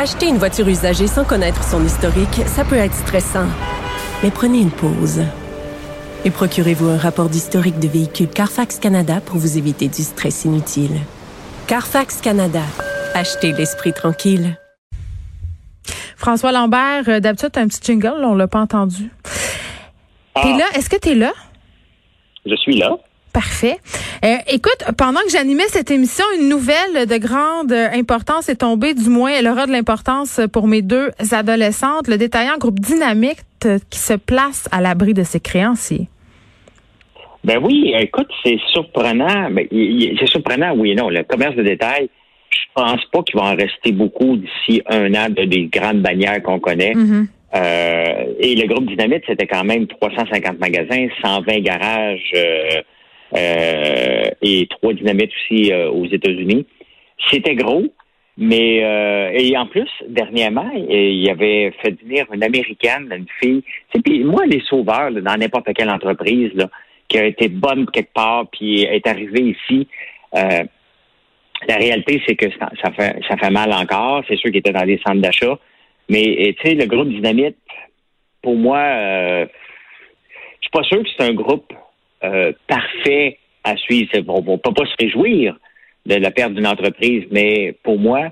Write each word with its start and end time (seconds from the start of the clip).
Acheter 0.00 0.28
une 0.28 0.36
voiture 0.36 0.68
usagée 0.68 1.08
sans 1.08 1.24
connaître 1.24 1.64
son 1.64 1.84
historique, 1.84 2.46
ça 2.46 2.64
peut 2.64 2.76
être 2.76 2.94
stressant. 2.94 3.48
Mais 4.22 4.30
prenez 4.30 4.60
une 4.60 4.70
pause. 4.70 5.24
Et 6.24 6.30
procurez-vous 6.30 6.88
un 6.88 6.96
rapport 6.96 7.28
d'historique 7.28 7.80
de 7.80 7.88
véhicule 7.88 8.28
Carfax 8.28 8.78
Canada 8.78 9.20
pour 9.20 9.38
vous 9.38 9.58
éviter 9.58 9.88
du 9.88 10.02
stress 10.02 10.44
inutile. 10.44 11.00
Carfax 11.66 12.20
Canada. 12.20 12.62
Achetez 13.12 13.50
l'esprit 13.50 13.92
tranquille. 13.92 14.56
François 16.16 16.52
Lambert, 16.52 17.08
euh, 17.08 17.18
d'habitude, 17.18 17.50
un 17.56 17.66
petit 17.66 17.80
jingle, 17.82 18.22
on 18.22 18.36
l'a 18.36 18.46
pas 18.46 18.60
entendu. 18.60 19.10
T'es 20.40 20.56
là? 20.56 20.66
Est-ce 20.76 20.88
que 20.88 20.96
tu 20.96 21.08
es 21.08 21.14
là? 21.16 21.32
Je 22.46 22.54
suis 22.54 22.78
là. 22.78 22.96
Parfait. 23.32 23.76
Euh, 24.24 24.36
écoute, 24.48 24.84
pendant 24.96 25.20
que 25.20 25.30
j'animais 25.30 25.66
cette 25.68 25.90
émission, 25.90 26.24
une 26.38 26.48
nouvelle 26.48 27.06
de 27.06 27.18
grande 27.18 27.72
importance 27.72 28.48
est 28.48 28.56
tombée, 28.56 28.94
du 28.94 29.08
moins 29.08 29.30
elle 29.30 29.46
aura 29.46 29.66
de 29.66 29.72
l'importance 29.72 30.40
pour 30.52 30.66
mes 30.66 30.82
deux 30.82 31.10
adolescentes, 31.30 32.08
le 32.08 32.16
détaillant 32.16 32.56
groupe 32.58 32.80
Dynamique 32.80 33.38
qui 33.90 33.98
se 33.98 34.14
place 34.14 34.68
à 34.72 34.80
l'abri 34.80 35.14
de 35.14 35.22
ses 35.24 35.40
créanciers. 35.40 36.08
Ben 37.44 37.58
oui, 37.62 37.94
écoute, 37.98 38.28
c'est 38.44 38.58
surprenant. 38.72 39.48
C'est 39.70 40.26
surprenant, 40.26 40.74
oui 40.76 40.92
et 40.92 40.94
non. 40.94 41.08
Le 41.08 41.22
commerce 41.22 41.54
de 41.56 41.62
détail, 41.62 42.08
je 42.50 42.58
pense 42.74 43.04
pas 43.12 43.22
qu'il 43.22 43.38
va 43.38 43.46
en 43.46 43.56
rester 43.56 43.92
beaucoup 43.92 44.36
d'ici 44.36 44.82
un 44.86 45.14
an 45.14 45.28
de 45.28 45.44
des 45.44 45.66
grandes 45.66 46.02
bannières 46.02 46.42
qu'on 46.42 46.60
connaît. 46.60 46.92
Mm-hmm. 46.94 47.26
Euh, 47.54 48.24
et 48.38 48.54
le 48.54 48.66
groupe 48.66 48.86
Dynamite, 48.86 49.22
c'était 49.26 49.46
quand 49.46 49.64
même 49.64 49.86
350 49.86 50.58
magasins, 50.58 51.08
120 51.24 51.60
garages 51.60 52.32
euh, 52.36 52.38
euh, 52.38 52.82
et 53.34 54.66
trois 54.70 54.92
dynamites 54.92 55.32
aussi 55.32 55.72
aux 55.72 56.06
États-Unis. 56.06 56.66
C'était 57.30 57.54
gros, 57.54 57.84
mais 58.36 58.78
et 59.34 59.56
en 59.56 59.66
plus, 59.66 59.90
dernièrement, 60.08 60.70
il 60.72 61.28
avait 61.30 61.72
fait 61.82 62.00
venir 62.02 62.26
une 62.32 62.42
Américaine, 62.42 63.12
une 63.14 63.26
fille. 63.40 63.62
Puis 64.04 64.24
moi, 64.24 64.46
les 64.46 64.60
sauveurs 64.60 65.10
dans 65.10 65.36
n'importe 65.36 65.72
quelle 65.74 65.90
entreprise 65.90 66.52
là, 66.54 66.70
qui 67.08 67.18
a 67.18 67.24
été 67.24 67.48
bonne 67.48 67.86
quelque 67.90 68.12
part, 68.12 68.46
puis 68.50 68.82
est 68.82 69.06
arrivée 69.06 69.56
ici. 69.56 69.88
la 70.32 71.76
réalité, 71.76 72.22
c'est 72.26 72.36
que 72.36 72.46
ça, 72.58 72.90
fait 72.92 73.16
ça 73.28 73.36
fait 73.36 73.50
mal 73.50 73.72
encore. 73.72 74.22
C'est 74.28 74.36
sûr 74.36 74.50
qu'il 74.50 74.58
était 74.58 74.72
dans 74.72 74.84
les 74.84 75.00
centres 75.06 75.20
d'achat. 75.20 75.58
Mais 76.08 76.54
tu 76.58 76.68
sais, 76.68 76.74
le 76.74 76.86
groupe 76.86 77.08
Dynamite, 77.08 77.56
pour 78.42 78.56
moi, 78.56 78.78
euh, 78.78 79.46
je 80.60 80.62
suis 80.62 80.70
pas 80.72 80.82
sûr 80.84 81.02
que 81.02 81.08
c'est 81.16 81.24
un 81.24 81.34
groupe 81.34 81.72
euh, 82.24 82.52
parfait 82.66 83.38
à 83.64 83.76
suivre. 83.76 84.10
On 84.28 84.40
ne 84.40 84.56
peut 84.56 84.72
pas 84.74 84.86
se 84.86 84.94
réjouir 84.98 85.56
de 86.06 86.14
la 86.14 86.30
perte 86.30 86.54
d'une 86.54 86.66
entreprise, 86.66 87.24
mais 87.30 87.74
pour 87.82 87.98
moi, 87.98 88.30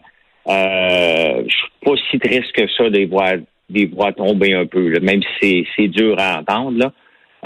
euh, 0.48 1.42
je 1.46 1.54
suis 1.54 1.72
pas 1.84 1.92
si 2.10 2.18
triste 2.18 2.52
que 2.52 2.68
ça 2.68 2.84
de 2.84 2.96
les 2.96 3.06
voir, 3.06 3.34
des 3.68 3.86
voir 3.86 4.14
tomber 4.14 4.54
un 4.54 4.66
peu, 4.66 4.98
même 5.00 5.22
si 5.40 5.66
c'est 5.76 5.88
dur 5.88 6.16
à 6.18 6.40
entendre. 6.40 6.78
Là. 6.78 6.92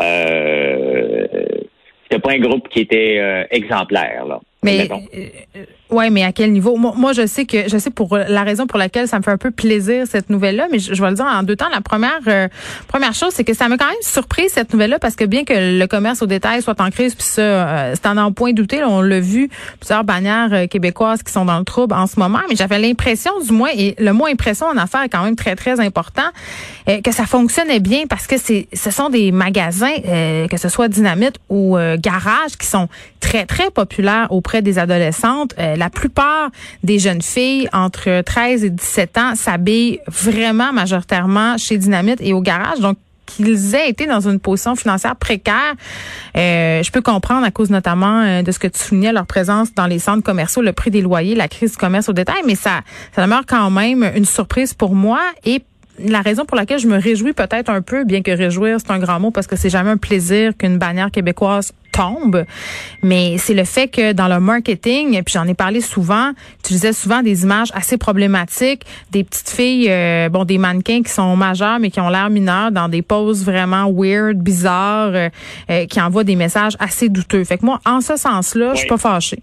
Euh, 0.00 1.26
c'était 2.02 2.20
pas 2.20 2.32
un 2.32 2.38
groupe 2.38 2.68
qui 2.68 2.80
était 2.80 3.18
euh, 3.18 3.44
exemplaire. 3.50 4.26
Là. 4.26 4.40
Mais 4.62 4.90
euh, 4.92 5.64
ouais, 5.88 6.10
mais 6.10 6.22
à 6.22 6.32
quel 6.32 6.52
niveau? 6.52 6.76
Moi, 6.76 7.12
je 7.14 7.26
sais 7.26 7.46
que 7.46 7.68
je 7.68 7.78
sais 7.78 7.88
pour 7.88 8.18
la 8.18 8.42
raison 8.42 8.66
pour 8.66 8.78
laquelle 8.78 9.08
ça 9.08 9.18
me 9.18 9.22
fait 9.22 9.30
un 9.30 9.38
peu 9.38 9.50
plaisir 9.50 10.06
cette 10.06 10.28
nouvelle-là, 10.28 10.68
mais 10.70 10.78
je, 10.78 11.00
vais 11.00 11.08
le 11.08 11.14
dire 11.14 11.24
en 11.24 11.42
deux 11.42 11.56
temps. 11.56 11.70
La 11.72 11.80
première 11.80 12.20
euh, 12.26 12.46
première 12.86 13.14
chose, 13.14 13.30
c'est 13.32 13.44
que 13.44 13.54
ça 13.54 13.68
m'a 13.68 13.78
quand 13.78 13.88
même 13.88 13.96
surpris 14.02 14.50
cette 14.50 14.72
nouvelle-là 14.74 14.98
parce 14.98 15.16
que 15.16 15.24
bien 15.24 15.44
que 15.44 15.78
le 15.78 15.86
commerce 15.86 16.20
au 16.20 16.26
détail 16.26 16.60
soit 16.60 16.78
en 16.80 16.90
crise, 16.90 17.14
puis 17.14 17.24
ça, 17.24 17.40
euh, 17.40 17.94
c'est 17.94 18.06
en 18.06 18.32
point 18.32 18.52
douter. 18.52 18.84
on 18.84 19.00
l'a 19.00 19.20
vu 19.20 19.48
plusieurs 19.78 20.04
bannières 20.04 20.68
québécoises 20.68 21.22
qui 21.22 21.32
sont 21.32 21.46
dans 21.46 21.58
le 21.58 21.64
trouble 21.64 21.94
en 21.94 22.06
ce 22.06 22.20
moment, 22.20 22.40
mais 22.50 22.56
j'avais 22.56 22.78
l'impression, 22.78 23.32
du 23.40 23.52
moins, 23.52 23.70
et 23.74 23.94
le 23.98 24.12
mot 24.12 24.26
impression 24.26 24.66
en 24.66 24.76
affaires 24.76 25.02
est 25.02 25.08
quand 25.08 25.24
même 25.24 25.36
très 25.36 25.56
très 25.56 25.80
important, 25.80 26.28
que 26.86 27.12
ça 27.12 27.24
fonctionnait 27.24 27.80
bien 27.80 28.02
parce 28.08 28.26
que 28.26 28.36
c'est 28.36 28.66
ce 28.72 28.90
sont 28.90 29.08
des 29.08 29.32
magasins, 29.32 29.94
que 30.50 30.56
ce 30.56 30.68
soit 30.68 30.88
dynamite 30.88 31.36
ou 31.48 31.76
garage, 31.98 32.56
qui 32.58 32.66
sont 32.66 32.88
très 33.20 33.46
très 33.46 33.70
populaires 33.70 34.28
des 34.58 34.78
adolescentes. 34.78 35.54
Euh, 35.58 35.76
la 35.76 35.90
plupart 35.90 36.50
des 36.82 36.98
jeunes 36.98 37.22
filles 37.22 37.68
entre 37.72 38.22
13 38.22 38.64
et 38.64 38.70
17 38.70 39.18
ans 39.18 39.34
s'habillent 39.34 40.00
vraiment 40.06 40.72
majoritairement 40.72 41.56
chez 41.58 41.78
Dynamite 41.78 42.20
et 42.20 42.32
au 42.32 42.40
garage. 42.40 42.80
Donc, 42.80 42.98
qu'ils 43.30 43.74
aient 43.74 43.88
été 43.88 44.06
dans 44.06 44.28
une 44.28 44.40
position 44.40 44.74
financière 44.74 45.16
précaire. 45.16 45.74
Euh, 46.36 46.82
je 46.82 46.90
peux 46.90 47.00
comprendre 47.00 47.46
à 47.46 47.50
cause 47.50 47.70
notamment 47.70 48.22
euh, 48.22 48.42
de 48.42 48.50
ce 48.50 48.58
que 48.58 48.66
tu 48.66 48.78
soulignais, 48.78 49.12
leur 49.12 49.26
présence 49.26 49.72
dans 49.74 49.86
les 49.86 49.98
centres 49.98 50.22
commerciaux, 50.22 50.62
le 50.62 50.72
prix 50.72 50.90
des 50.90 51.00
loyers, 51.00 51.34
la 51.34 51.48
crise 51.48 51.72
du 51.72 51.76
commerce 51.76 52.08
au 52.08 52.12
détail, 52.12 52.42
mais 52.46 52.56
ça, 52.56 52.80
ça 53.14 53.22
demeure 53.22 53.44
quand 53.46 53.70
même 53.70 54.10
une 54.14 54.24
surprise 54.24 54.74
pour 54.74 54.94
moi 54.94 55.20
et 55.44 55.62
la 55.98 56.22
raison 56.22 56.44
pour 56.44 56.56
laquelle 56.56 56.78
je 56.78 56.86
me 56.86 56.98
réjouis 56.98 57.32
peut-être 57.32 57.68
un 57.68 57.82
peu, 57.82 58.04
bien 58.04 58.22
que 58.22 58.30
réjouir, 58.30 58.78
c'est 58.80 58.90
un 58.90 58.98
grand 58.98 59.20
mot 59.20 59.30
parce 59.30 59.46
que 59.46 59.56
c'est 59.56 59.70
jamais 59.70 59.90
un 59.90 59.96
plaisir 59.96 60.56
qu'une 60.56 60.78
bannière 60.78 61.10
québécoise 61.10 61.72
tombe, 62.00 62.44
mais 63.02 63.36
c'est 63.38 63.54
le 63.54 63.64
fait 63.64 63.88
que 63.88 64.12
dans 64.12 64.28
le 64.28 64.40
marketing, 64.40 65.22
puis 65.22 65.34
j'en 65.34 65.46
ai 65.46 65.54
parlé 65.54 65.80
souvent, 65.80 66.32
utilisais 66.60 66.92
souvent 66.92 67.22
des 67.22 67.42
images 67.42 67.70
assez 67.74 67.98
problématiques, 67.98 68.82
des 69.10 69.22
petites 69.24 69.50
filles, 69.50 69.88
euh, 69.90 70.28
bon, 70.30 70.44
des 70.44 70.56
mannequins 70.56 71.02
qui 71.02 71.12
sont 71.12 71.36
majeurs 71.36 71.78
mais 71.78 71.90
qui 71.90 72.00
ont 72.00 72.08
l'air 72.08 72.30
mineurs 72.30 72.72
dans 72.72 72.88
des 72.88 73.02
poses 73.02 73.44
vraiment 73.44 73.90
weird, 73.92 74.38
bizarres, 74.38 75.12
euh, 75.14 75.28
euh, 75.70 75.86
qui 75.86 76.00
envoient 76.00 76.24
des 76.24 76.36
messages 76.36 76.76
assez 76.80 77.08
douteux. 77.08 77.44
Fait 77.44 77.58
que 77.58 77.66
moi, 77.66 77.80
en 77.84 78.00
ce 78.00 78.16
sens-là, 78.16 78.72
je 78.74 78.80
suis 78.80 78.88
pas 78.88 78.96
fâchée. 78.96 79.42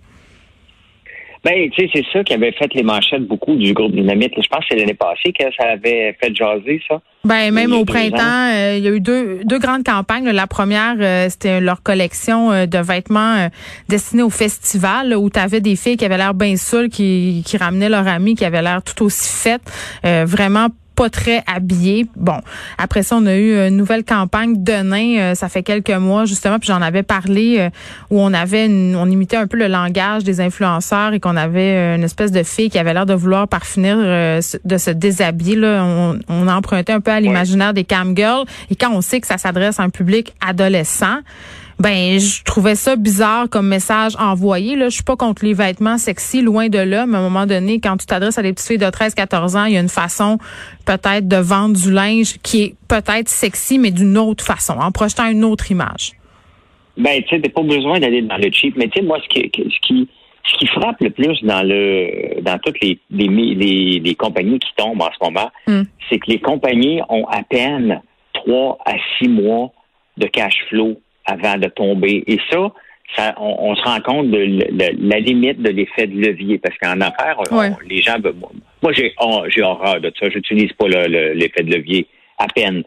Ben, 1.47 1.69
tu 1.69 1.81
sais, 1.81 1.89
c'est 1.93 2.05
ça 2.11 2.25
qui 2.25 2.33
avait 2.33 2.51
fait 2.51 2.73
les 2.73 2.83
manchettes 2.83 3.25
beaucoup 3.25 3.55
du 3.55 3.71
groupe 3.71 3.93
Dynamite. 3.93 4.33
Je 4.35 4.47
pense 4.49 4.59
que 4.59 4.65
c'est 4.71 4.75
l'année 4.75 4.93
passée 4.93 5.31
que 5.31 5.45
ça 5.57 5.69
avait 5.69 6.13
fait 6.19 6.35
jaser, 6.35 6.81
ça. 6.85 6.99
Ben, 7.23 7.53
même 7.53 7.71
au 7.71 7.85
printemps, 7.85 8.51
euh, 8.53 8.75
il 8.77 8.83
y 8.83 8.87
a 8.89 8.91
eu 8.91 8.99
deux, 8.99 9.45
deux 9.45 9.57
grandes 9.57 9.85
campagnes. 9.85 10.29
La 10.29 10.45
première, 10.45 10.95
euh, 10.99 11.29
c'était 11.29 11.61
leur 11.61 11.83
collection 11.83 12.51
euh, 12.51 12.65
de 12.65 12.79
vêtements 12.79 13.47
destinés 13.87 14.23
au 14.23 14.29
festival, 14.29 15.15
où 15.15 15.29
tu 15.29 15.39
avais 15.39 15.61
des 15.61 15.77
filles 15.77 15.95
qui 15.95 16.03
avaient 16.03 16.17
l'air 16.17 16.33
bien 16.33 16.57
seules, 16.57 16.89
qui, 16.89 17.43
qui 17.45 17.55
ramenaient 17.55 17.87
leur 17.87 18.09
ami, 18.09 18.35
qui 18.35 18.43
avaient 18.43 18.61
l'air 18.61 18.81
tout 18.83 19.05
aussi 19.05 19.41
faites. 19.41 19.71
vraiment 20.03 20.67
pas 20.97 21.09
très 21.11 21.43
habillés. 21.45 22.07
Bon, 22.15 22.41
après 22.79 23.03
ça, 23.03 23.17
on 23.17 23.25
a 23.27 23.35
eu 23.35 23.55
une 23.55 23.77
nouvelle 23.77 24.03
campagne 24.03 24.63
de 24.63 24.81
nains, 24.81 25.19
euh, 25.19 25.35
ça 25.35 25.47
fait 25.47 25.61
quelques 25.61 25.91
mois 25.91 26.25
justement, 26.25 26.57
puis 26.57 26.67
j'en 26.67 26.81
avais 26.81 27.03
parlé 27.03 27.57
euh, 27.59 27.69
où 28.09 28.19
on 28.19 28.33
avait 28.33 28.67
on 28.67 29.05
imitait 29.05 29.37
un 29.37 29.45
peu 29.45 29.57
le 29.57 29.67
langage 29.67 30.23
des 30.23 30.41
influenceurs 30.41 31.13
et 31.13 31.19
qu'on 31.19 31.37
avait 31.37 31.75
euh, 31.75 31.95
une 31.97 32.03
espèce 32.03 32.31
de 32.31 32.41
fille 32.41 32.71
qui 32.71 32.79
avait 32.79 32.95
l'air 32.95 33.05
de 33.05 33.13
vouloir 33.13 33.47
par 33.47 33.67
finir 33.67 33.95
de 33.97 34.77
se 34.77 34.89
déshabiller 34.89 35.55
là, 35.55 35.83
on, 35.83 36.17
on 36.29 36.47
empruntait 36.47 36.93
un 36.93 36.99
peu 36.99 37.11
à 37.11 37.19
l'imaginaire 37.19 37.75
des 37.75 37.83
cam 37.83 38.17
girls 38.17 38.45
et 38.71 38.75
quand 38.75 38.91
on 38.91 39.01
sait 39.01 39.21
que 39.21 39.27
ça 39.27 39.37
s'adresse 39.37 39.79
à 39.79 39.83
un 39.83 39.89
public 39.89 40.33
adolescent, 40.41 41.19
ben, 41.79 42.19
je 42.19 42.43
trouvais 42.43 42.73
ça 42.73 42.95
bizarre 42.95 43.49
comme 43.49 43.67
message 43.67 44.13
envoyé. 44.19 44.75
Là, 44.75 44.89
je 44.89 44.95
suis 44.95 45.03
pas 45.03 45.15
contre 45.15 45.45
les 45.45 45.53
vêtements 45.53 45.99
sexy, 45.99 46.41
loin 46.41 46.69
de 46.69 46.79
là. 46.79 47.05
Mais 47.05 47.17
à 47.17 47.19
un 47.19 47.23
moment 47.23 47.45
donné, 47.45 47.79
quand 47.79 47.97
tu 47.97 48.07
t'adresses 48.07 48.39
à 48.39 48.41
des 48.41 48.53
petites 48.53 48.67
filles 48.67 48.77
de 48.79 48.85
13-14 48.85 49.57
ans, 49.57 49.65
il 49.65 49.73
y 49.73 49.77
a 49.77 49.79
une 49.79 49.89
façon 49.89 50.39
peut-être 50.85 51.27
de 51.27 51.37
vendre 51.37 51.77
du 51.77 51.91
linge 51.91 52.37
qui 52.41 52.63
est 52.63 52.75
peut-être 52.87 53.29
sexy, 53.29 53.77
mais 53.77 53.91
d'une 53.91 54.17
autre 54.17 54.43
façon, 54.43 54.73
en 54.73 54.91
projetant 54.91 55.29
une 55.29 55.43
autre 55.43 55.69
image. 55.69 56.13
Ben, 56.97 57.21
tu 57.23 57.35
sais, 57.35 57.41
t'as 57.41 57.49
pas 57.49 57.61
besoin 57.61 57.99
d'aller 57.99 58.23
dans 58.23 58.37
le 58.37 58.49
cheap. 58.51 58.75
Mais 58.75 58.87
tu 58.87 58.99
sais, 58.99 59.05
moi, 59.05 59.19
ce 59.23 59.29
qui, 59.29 59.51
ce 59.53 59.87
qui, 59.87 60.09
ce 60.45 60.57
qui 60.57 60.67
frappe 60.67 60.99
le 60.99 61.11
plus 61.11 61.43
dans 61.43 61.61
le, 61.61 62.41
dans 62.41 62.57
toutes 62.57 62.79
les, 62.81 62.99
les, 63.11 63.99
les, 63.99 64.15
compagnies 64.15 64.57
qui 64.57 64.69
tombent 64.75 65.01
en 65.03 65.11
ce 65.11 65.23
moment, 65.23 65.51
hmm. 65.67 65.83
c'est 66.09 66.17
que 66.17 66.31
les 66.31 66.39
compagnies 66.39 67.01
ont 67.09 67.27
à 67.27 67.43
peine 67.43 68.01
trois 68.33 68.79
à 68.83 68.93
six 69.19 69.27
mois 69.27 69.71
de 70.17 70.25
cash 70.25 70.55
flow 70.69 70.99
avant 71.27 71.57
de 71.57 71.67
tomber. 71.67 72.23
Et 72.25 72.39
ça, 72.49 72.71
ça 73.15 73.35
on, 73.37 73.75
se 73.75 73.83
rend 73.83 73.99
compte 74.01 74.31
de 74.31 75.07
la 75.07 75.19
limite 75.19 75.61
de 75.61 75.69
l'effet 75.69 76.07
de 76.07 76.19
levier. 76.19 76.57
Parce 76.57 76.75
qu'en 76.79 76.99
affaires, 77.01 77.37
les 77.87 78.01
gens... 78.01 78.15
Moi, 78.81 78.93
j'ai 78.93 79.13
j'ai 79.49 79.61
horreur 79.61 80.01
de 80.01 80.11
ça. 80.19 80.29
J'utilise 80.29 80.71
pas 80.73 80.87
l'effet 80.87 81.63
de 81.63 81.75
levier 81.75 82.07
à 82.39 82.47
peine. 82.47 82.83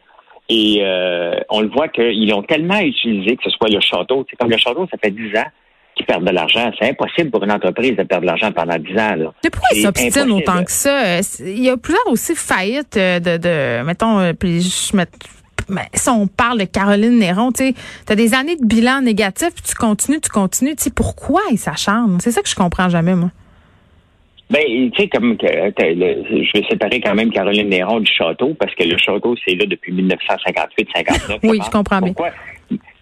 Et 0.48 0.80
euh, 0.82 1.38
on 1.48 1.60
le 1.60 1.68
voit 1.68 1.88
qu'ils 1.88 2.28
l'ont 2.28 2.42
tellement 2.42 2.80
utilisé, 2.80 3.36
que 3.36 3.44
ce 3.44 3.50
soit 3.50 3.68
le 3.68 3.80
château. 3.80 4.26
C'est 4.28 4.36
comme 4.36 4.50
le 4.50 4.58
château, 4.58 4.86
ça 4.90 4.98
fait 5.02 5.12
10 5.12 5.38
ans 5.38 5.46
qu'ils 5.94 6.06
perdent 6.06 6.24
de 6.24 6.32
l'argent. 6.32 6.72
C'est 6.78 6.88
impossible 6.88 7.30
pour 7.30 7.44
une 7.44 7.52
entreprise 7.52 7.96
de 7.96 8.02
perdre 8.02 8.22
de 8.22 8.26
l'argent 8.26 8.50
pendant 8.50 8.76
10 8.76 8.92
ans. 8.94 9.14
Là. 9.16 9.32
Mais 9.44 9.50
pourquoi 9.50 9.68
ils 9.74 9.82
s'obstinent 9.82 10.32
autant 10.32 10.64
que 10.64 10.72
ça? 10.72 11.20
Il 11.40 11.62
y 11.62 11.70
a 11.70 11.76
plusieurs 11.76 12.06
aussi 12.08 12.34
faillites 12.34 12.96
de, 12.96 13.36
de 13.36 13.82
mettons, 13.84 14.18
euh, 14.18 14.32
puis 14.32 14.60
je 14.60 14.96
mets 14.96 15.06
mais 15.70 15.88
si 15.94 16.08
on 16.08 16.26
parle 16.26 16.58
de 16.58 16.64
Caroline 16.64 17.18
Néron, 17.18 17.52
tu 17.52 17.72
as 18.08 18.16
des 18.16 18.34
années 18.34 18.56
de 18.56 18.64
bilan 18.64 19.02
négatif, 19.02 19.50
puis 19.54 19.62
tu 19.62 19.74
continues, 19.74 20.20
tu 20.20 20.28
continues. 20.28 20.76
Tu 20.76 20.84
sais, 20.84 20.90
pourquoi 20.94 21.40
ils 21.50 21.58
s'acharnent? 21.58 22.18
C'est 22.20 22.32
ça 22.32 22.42
que 22.42 22.48
je 22.48 22.54
comprends 22.54 22.88
jamais, 22.88 23.14
moi. 23.14 23.30
Ben, 24.50 24.62
tu 24.90 25.02
sais, 25.02 25.08
comme 25.08 25.36
que, 25.36 25.46
je 25.46 26.58
vais 26.58 26.66
séparer 26.68 27.00
quand 27.00 27.14
même 27.14 27.30
Caroline 27.30 27.68
Néron 27.68 28.00
du 28.00 28.10
château, 28.12 28.54
parce 28.58 28.74
que 28.74 28.82
le 28.82 28.98
château, 28.98 29.36
c'est 29.46 29.54
là 29.54 29.64
depuis 29.66 29.92
1958-59. 29.92 31.38
oui, 31.44 31.60
je 31.64 31.70
comprends 31.70 32.00
bien. 32.00 32.12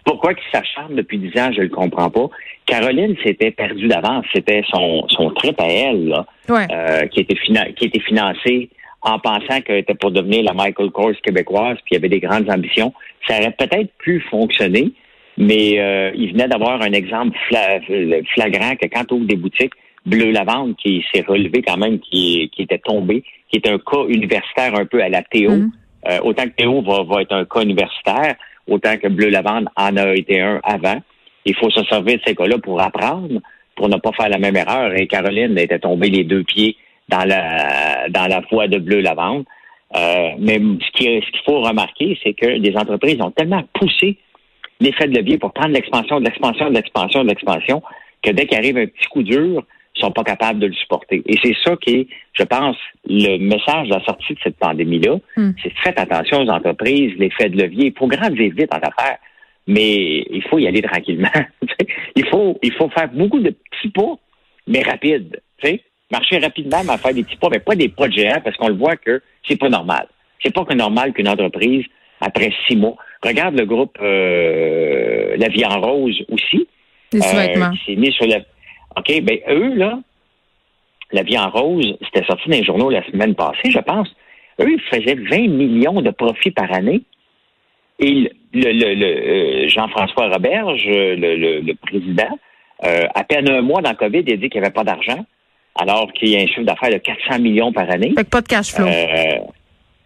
Pourquoi 0.05 0.33
qu'il 0.33 0.49
s'acharne 0.51 0.95
depuis 0.95 1.19
10 1.19 1.39
ans, 1.39 1.51
je 1.55 1.61
le 1.61 1.69
comprends 1.69 2.09
pas. 2.09 2.29
Caroline 2.65 3.15
s'était 3.23 3.51
perdue 3.51 3.87
d'avance. 3.87 4.25
C'était 4.33 4.63
son, 4.71 5.07
son 5.09 5.29
trip 5.31 5.59
à 5.59 5.67
elle, 5.67 6.07
là, 6.07 6.25
ouais. 6.49 6.67
euh, 6.71 7.07
qui, 7.07 7.19
était 7.19 7.35
qui 7.75 7.85
était 7.85 7.99
financé 7.99 8.69
en 9.01 9.19
pensant 9.19 9.61
qu'elle 9.61 9.79
était 9.79 9.95
pour 9.95 10.11
devenir 10.11 10.43
la 10.43 10.53
Michael 10.53 10.91
Kors 10.91 11.15
québécoise, 11.23 11.77
puis 11.85 11.91
il 11.91 11.93
y 11.95 11.97
avait 11.97 12.09
des 12.09 12.19
grandes 12.19 12.49
ambitions. 12.49 12.93
Ça 13.27 13.39
aurait 13.39 13.55
peut-être 13.57 13.91
pu 13.97 14.19
fonctionner, 14.29 14.91
mais 15.37 15.79
euh, 15.79 16.11
il 16.15 16.33
venait 16.33 16.47
d'avoir 16.47 16.81
un 16.81 16.91
exemple 16.91 17.37
flagrant 17.47 18.75
que 18.75 18.87
quand 18.87 19.11
on 19.11 19.17
ouvre 19.17 19.25
des 19.25 19.37
boutiques, 19.37 19.73
Bleu 20.05 20.31
Lavande 20.31 20.75
qui 20.77 21.05
s'est 21.13 21.23
relevé 21.27 21.61
quand 21.61 21.77
même, 21.77 21.99
qui, 21.99 22.49
qui 22.53 22.63
était 22.63 22.79
tombé, 22.79 23.23
qui 23.49 23.57
est 23.57 23.67
un 23.67 23.77
cas 23.77 24.05
universitaire 24.07 24.75
un 24.75 24.85
peu 24.85 25.01
à 25.01 25.09
la 25.09 25.21
Théo. 25.23 25.51
Mm. 25.51 25.71
Euh, 26.09 26.19
autant 26.23 26.43
que 26.43 26.55
Théo 26.55 26.81
va, 26.81 27.03
va 27.03 27.21
être 27.21 27.33
un 27.33 27.45
cas 27.45 27.61
universitaire, 27.61 28.35
autant 28.67 28.97
que 28.97 29.07
Bleu 29.07 29.29
Lavande 29.29 29.67
en 29.75 29.97
a 29.97 30.13
été 30.13 30.41
un 30.41 30.59
avant. 30.63 31.01
Il 31.45 31.55
faut 31.55 31.69
se 31.69 31.83
servir 31.85 32.17
de 32.17 32.21
ces 32.25 32.35
cas-là 32.35 32.57
pour 32.57 32.81
apprendre, 32.81 33.41
pour 33.75 33.89
ne 33.89 33.97
pas 33.97 34.11
faire 34.13 34.29
la 34.29 34.37
même 34.37 34.55
erreur. 34.55 34.93
Et 34.95 35.07
Caroline 35.07 35.57
était 35.57 35.79
tombée 35.79 36.09
les 36.09 36.23
deux 36.23 36.43
pieds 36.43 36.75
dans 37.09 37.25
la 37.25 38.07
dans 38.09 38.27
la 38.27 38.41
foi 38.43 38.67
de 38.67 38.77
Bleu 38.77 39.01
Lavande. 39.01 39.45
Euh, 39.95 40.29
mais 40.37 40.55
ce 40.57 40.91
qu'il 40.91 41.23
ce 41.23 41.31
qu'il 41.31 41.41
faut 41.45 41.61
remarquer, 41.61 42.17
c'est 42.23 42.33
que 42.33 42.45
les 42.45 42.75
entreprises 42.75 43.19
ont 43.21 43.31
tellement 43.31 43.63
poussé 43.73 44.17
l'effet 44.79 45.07
de 45.07 45.17
levier 45.17 45.37
pour 45.37 45.51
prendre 45.51 45.73
l'expansion, 45.73 46.19
de 46.19 46.25
l'expansion, 46.25 46.69
de 46.69 46.75
l'expansion, 46.75 47.23
de 47.23 47.29
l'expansion, 47.29 47.81
que 48.23 48.31
dès 48.31 48.45
qu'il 48.45 48.57
arrive 48.57 48.77
un 48.77 48.85
petit 48.85 49.07
coup 49.09 49.23
dur, 49.23 49.63
sont 49.95 50.11
pas 50.11 50.23
capables 50.23 50.59
de 50.59 50.67
le 50.67 50.73
supporter. 50.73 51.21
Et 51.25 51.35
c'est 51.43 51.55
ça 51.63 51.75
qui 51.75 51.95
est, 51.95 52.07
je 52.33 52.43
pense, 52.43 52.77
le 53.07 53.37
message 53.37 53.89
de 53.89 53.95
la 53.95 54.03
sortie 54.05 54.33
de 54.33 54.39
cette 54.43 54.57
pandémie-là. 54.57 55.17
Hmm. 55.35 55.51
C'est 55.61 55.73
faites 55.83 55.99
attention 55.99 56.41
aux 56.43 56.49
entreprises, 56.49 57.13
l'effet 57.17 57.49
de 57.49 57.61
levier. 57.61 57.87
Il 57.87 57.97
faut 57.97 58.07
grandir 58.07 58.53
vite 58.53 58.73
en 58.73 58.77
affaires, 58.77 59.17
mais 59.67 60.25
il 60.29 60.43
faut 60.49 60.59
y 60.59 60.67
aller 60.67 60.81
tranquillement. 60.81 61.27
il 62.15 62.25
faut, 62.27 62.57
il 62.63 62.71
faut 62.73 62.89
faire 62.89 63.09
beaucoup 63.09 63.39
de 63.39 63.49
petits 63.49 63.89
pas, 63.89 64.15
mais 64.67 64.81
rapides. 64.81 65.41
Marcher 66.11 66.39
rapidement, 66.39 66.81
mais 66.83 66.97
faire 66.97 67.13
des 67.13 67.23
petits 67.23 67.37
pas, 67.37 67.49
mais 67.51 67.59
pas 67.59 67.75
des 67.75 67.89
pas 67.89 68.07
de 68.07 68.13
géants, 68.13 68.41
parce 68.43 68.57
qu'on 68.57 68.69
le 68.69 68.75
voit 68.75 68.95
que 68.95 69.21
c'est 69.47 69.57
pas 69.57 69.69
normal. 69.69 70.07
C'est 70.41 70.53
pas 70.53 70.65
que 70.65 70.73
normal 70.73 71.13
qu'une 71.13 71.27
entreprise, 71.27 71.85
après 72.21 72.51
six 72.67 72.75
mois, 72.75 72.95
regarde 73.23 73.57
le 73.57 73.65
groupe 73.65 73.97
euh, 74.01 75.35
La 75.37 75.49
Vie 75.49 75.65
en 75.65 75.79
Rose 75.79 76.23
aussi. 76.29 76.67
Les 77.11 77.21
euh, 77.21 77.69
qui 77.71 77.85
s'est 77.85 77.95
mis 77.95 78.11
sur 78.11 78.27
la 78.27 78.39
OK, 78.97 79.21
ben 79.21 79.39
eux, 79.49 79.75
là, 79.75 79.99
la 81.11 81.23
vie 81.23 81.37
en 81.37 81.49
rose, 81.49 81.97
c'était 82.05 82.25
sorti 82.25 82.49
dans 82.49 82.57
les 82.57 82.63
journaux 82.63 82.89
la 82.89 83.05
semaine 83.05 83.35
passée, 83.35 83.71
je 83.71 83.79
pense. 83.79 84.09
Eux, 84.59 84.71
ils 84.71 84.81
faisaient 84.81 85.15
20 85.15 85.47
millions 85.47 86.01
de 86.01 86.09
profits 86.11 86.51
par 86.51 86.71
année. 86.73 87.01
Et 87.99 88.31
le, 88.53 88.71
le, 88.71 89.05
euh, 89.05 89.69
Jean-François 89.69 90.29
Roberge, 90.29 90.85
le, 90.85 91.61
le 91.61 91.73
président, 91.75 92.37
euh, 92.85 93.07
à 93.13 93.23
peine 93.23 93.49
un 93.49 93.61
mois 93.61 93.81
dans 93.81 93.91
le 93.91 93.95
COVID, 93.95 94.23
il 94.25 94.33
a 94.33 94.37
dit 94.37 94.49
qu'il 94.49 94.61
n'y 94.61 94.65
avait 94.65 94.73
pas 94.73 94.83
d'argent, 94.83 95.25
alors 95.75 96.11
qu'il 96.13 96.29
y 96.29 96.35
a 96.35 96.39
un 96.39 96.47
chiffre 96.47 96.63
d'affaires 96.63 96.91
de 96.91 96.97
400 96.97 97.39
millions 97.39 97.71
par 97.71 97.89
année. 97.89 98.13
Fait 98.15 98.29
pas 98.29 98.41
de 98.41 98.47
cash 98.47 98.73
flow. 98.73 98.87
Euh, 98.87 99.39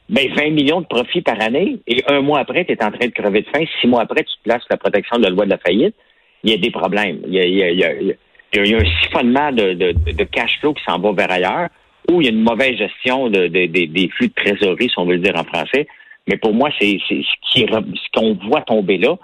ben, 0.09 0.27
20 0.35 0.49
millions 0.51 0.81
de 0.81 0.85
profits 0.85 1.21
par 1.21 1.41
année, 1.41 1.77
et 1.87 2.03
un 2.07 2.21
mois 2.21 2.39
après, 2.39 2.65
tu 2.65 2.73
es 2.73 2.83
en 2.83 2.91
train 2.91 3.07
de 3.07 3.11
crever 3.11 3.41
de 3.41 3.47
faim. 3.47 3.63
Six 3.81 3.87
mois 3.87 4.01
après, 4.01 4.23
tu 4.23 4.35
te 4.35 4.43
places 4.43 4.63
la 4.69 4.77
protection 4.77 5.17
de 5.17 5.23
la 5.23 5.29
loi 5.29 5.45
de 5.45 5.51
la 5.51 5.57
faillite. 5.57 5.95
Il 6.43 6.51
y 6.51 6.53
a 6.53 6.57
des 6.57 6.71
problèmes. 6.71 7.19
Il 7.25 7.33
y 7.33 7.39
a, 7.39 7.45
il 7.45 7.55
y 7.55 7.63
a, 7.63 7.93
il 7.93 8.07
y 8.53 8.73
a 8.73 8.77
un 8.77 9.01
siphonnement 9.01 9.51
de, 9.51 9.73
de, 9.73 10.23
cash 10.25 10.59
flow 10.59 10.73
qui 10.73 10.83
s'en 10.83 10.99
va 10.99 11.11
vers 11.13 11.31
ailleurs, 11.31 11.69
ou 12.11 12.21
il 12.21 12.25
y 12.25 12.29
a 12.29 12.33
une 12.33 12.43
mauvaise 12.43 12.77
gestion 12.77 13.29
de, 13.29 13.47
des 13.47 14.09
flux 14.15 14.27
de 14.27 14.33
trésorerie, 14.33 14.89
si 14.89 14.99
on 14.99 15.05
veut 15.05 15.15
le 15.15 15.21
dire 15.21 15.35
en 15.35 15.43
français. 15.43 15.87
Mais 16.27 16.37
pour 16.37 16.53
moi, 16.53 16.69
c'est 16.79 16.97
ce 17.09 18.11
qu'on 18.13 18.33
voit 18.47 18.61
tomber 18.61 18.97
là, 18.97 19.17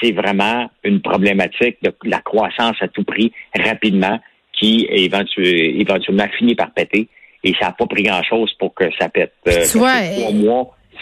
c'est 0.00 0.12
vraiment 0.12 0.70
une 0.84 1.00
problématique 1.00 1.76
de 1.82 1.92
la 2.04 2.20
croissance 2.20 2.76
à 2.80 2.88
tout 2.88 3.04
prix 3.04 3.32
rapidement 3.56 4.18
qui 4.52 4.86
éventuellement 4.90 6.28
finit 6.38 6.54
par 6.54 6.70
péter. 6.72 7.08
Et 7.44 7.54
ça 7.58 7.66
n'a 7.66 7.72
pas 7.72 7.86
pris 7.86 8.04
grand-chose 8.04 8.52
pour 8.58 8.72
que 8.74 8.84
ça 8.98 9.08
pète. 9.08 9.32
Euh, 9.48 9.64
tu 9.70 9.78
vois, 9.78 10.00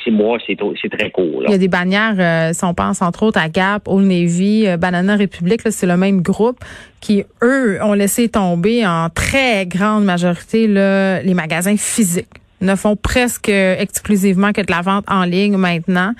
six 0.03 0.11
mois, 0.11 0.39
c'est 0.47 0.57
très 0.57 1.11
court. 1.11 1.43
Il 1.47 1.51
y 1.51 1.55
a 1.55 1.59
des 1.59 1.69
bannières, 1.69 2.17
euh, 2.19 2.53
si 2.53 2.65
on 2.65 2.75
pense 2.75 3.03
entre 3.03 3.23
autres 3.25 3.39
à 3.39 3.49
Gap, 3.49 3.87
Old 3.87 4.07
Navy, 4.07 4.67
euh, 4.67 4.77
Banana 4.77 5.17
Republic, 5.17 5.61
c'est 5.71 5.87
le 5.87 5.97
même 5.97 6.23
groupe 6.23 6.59
qui, 7.01 7.25
eux, 7.43 7.79
ont 7.83 7.93
laissé 7.93 8.29
tomber 8.29 8.87
en 8.87 9.09
très 9.11 9.67
grande 9.67 10.05
majorité 10.05 10.67
là, 10.67 11.23
les 11.23 11.35
magasins 11.35 11.77
physiques 11.77 12.27
ne 12.63 12.75
font 12.75 12.95
presque 12.95 13.49
exclusivement 13.49 14.53
que 14.53 14.61
de 14.61 14.71
la 14.71 14.83
vente 14.83 15.05
en 15.09 15.25
ligne 15.25 15.57
maintenant 15.57 16.13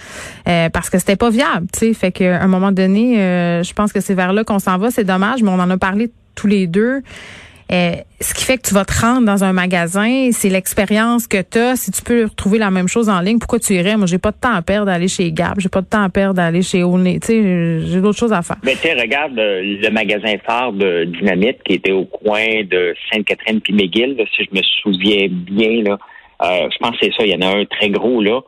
euh, 0.49 0.71
parce 0.71 0.89
que 0.89 0.99
c'était 0.99 1.17
pas 1.17 1.29
viable, 1.29 1.67
tu 1.71 1.81
sais, 1.81 1.93
fait 1.93 2.13
qu'à 2.13 2.41
un 2.41 2.47
moment 2.47 2.73
donné, 2.73 3.17
je 3.63 3.73
pense 3.75 3.93
que 3.93 4.01
c'est 4.01 4.15
vers 4.15 4.33
là 4.33 4.43
qu'on 4.43 4.59
s'en 4.59 4.79
va, 4.79 4.91
c'est 4.91 5.05
dommage, 5.05 5.43
mais 5.43 5.51
on 5.51 5.61
en 5.61 5.69
a 5.69 5.77
parlé 5.77 6.11
tous 6.35 6.47
les 6.47 6.67
deux. 6.67 7.03
Euh, 7.73 7.93
ce 8.21 8.35
qui 8.35 8.45
fait 8.45 8.57
que 8.59 8.67
tu 8.67 8.75
vas 8.75 8.85
te 8.85 9.01
rendre 9.01 9.25
dans 9.25 9.45
un 9.45 9.53
magasin, 9.53 10.31
c'est 10.33 10.49
l'expérience 10.49 11.29
que 11.29 11.41
tu 11.41 11.59
as. 11.59 11.77
Si 11.77 11.93
tu 11.93 12.03
peux 12.03 12.25
retrouver 12.25 12.59
la 12.59 12.73
même 12.73 12.89
chose 12.89 13.09
en 13.09 13.21
ligne, 13.21 13.39
pourquoi 13.39 13.61
tu 13.61 13.75
irais? 13.75 13.97
Moi, 13.97 14.07
j'ai 14.07 14.19
pas 14.19 14.33
de 14.33 14.37
temps 14.37 14.53
à 14.53 14.61
perdre 14.61 14.87
d'aller 14.87 15.07
chez 15.07 15.31
Gap, 15.31 15.55
j'ai 15.59 15.69
pas 15.69 15.81
de 15.81 15.87
temps 15.87 16.03
à 16.03 16.09
perdre 16.09 16.35
d'aller 16.35 16.63
chez 16.63 16.83
Olney. 16.83 17.21
Tu 17.21 17.27
sais, 17.29 17.81
j'ai 17.87 18.01
d'autres 18.01 18.19
choses 18.19 18.33
à 18.33 18.43
faire. 18.43 18.57
Mais 18.65 18.75
tu 18.75 18.89
regarde 18.89 19.39
euh, 19.39 19.63
le 19.63 19.89
magasin 19.91 20.35
phare 20.45 20.73
de 20.73 21.05
Dynamite 21.05 21.63
qui 21.63 21.75
était 21.75 21.93
au 21.93 22.07
coin 22.07 22.45
de 22.69 22.93
Sainte-Catherine 23.13 23.61
puis 23.61 23.73
McGill, 23.73 24.17
si 24.37 24.45
je 24.45 24.57
me 24.57 24.63
souviens 24.83 25.29
bien. 25.31 25.85
Là, 25.85 25.99
euh, 26.43 26.69
je 26.73 26.79
pense 26.79 26.99
que 26.99 27.07
c'est 27.07 27.13
ça. 27.17 27.25
Il 27.25 27.31
y 27.31 27.37
en 27.37 27.49
a 27.49 27.57
un 27.57 27.65
très 27.67 27.89
gros 27.89 28.21
là. 28.21 28.41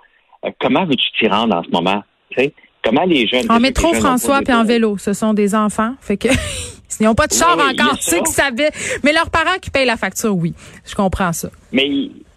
comment 0.61 0.85
veux-tu 0.85 1.07
t'y 1.21 1.29
rendre 1.29 1.55
en 1.55 1.63
ce 1.63 1.71
moment? 1.71 2.03
sais? 2.37 2.53
Comment 2.83 3.05
les 3.05 3.29
jeunes... 3.29 3.49
En 3.49 3.61
métro, 3.61 3.93
François, 3.95 4.41
puis 4.43 4.53
en 4.53 4.65
vélo. 4.65 4.99
Ce 4.99 5.13
sont 5.13 5.33
des 5.35 5.55
enfants. 5.55 5.95
Fait 6.01 6.17
que... 6.17 6.29
Ils 7.01 7.05
n'ont 7.05 7.15
pas 7.15 7.27
de 7.27 7.33
char 7.33 7.53
encore, 7.53 7.97
tu 7.99 8.03
sais 8.03 8.19
qu'ils 8.19 8.27
savaient. 8.29 8.71
Mais 9.05 9.13
leurs 9.13 9.31
parents 9.31 9.59
qui 9.61 9.71
payent 9.71 9.87
la 9.87 9.97
facture, 9.97 10.35
oui. 10.35 10.55
Je 10.85 10.95
comprends 10.95 11.33
ça. 11.33 11.49
Mais 11.73 11.89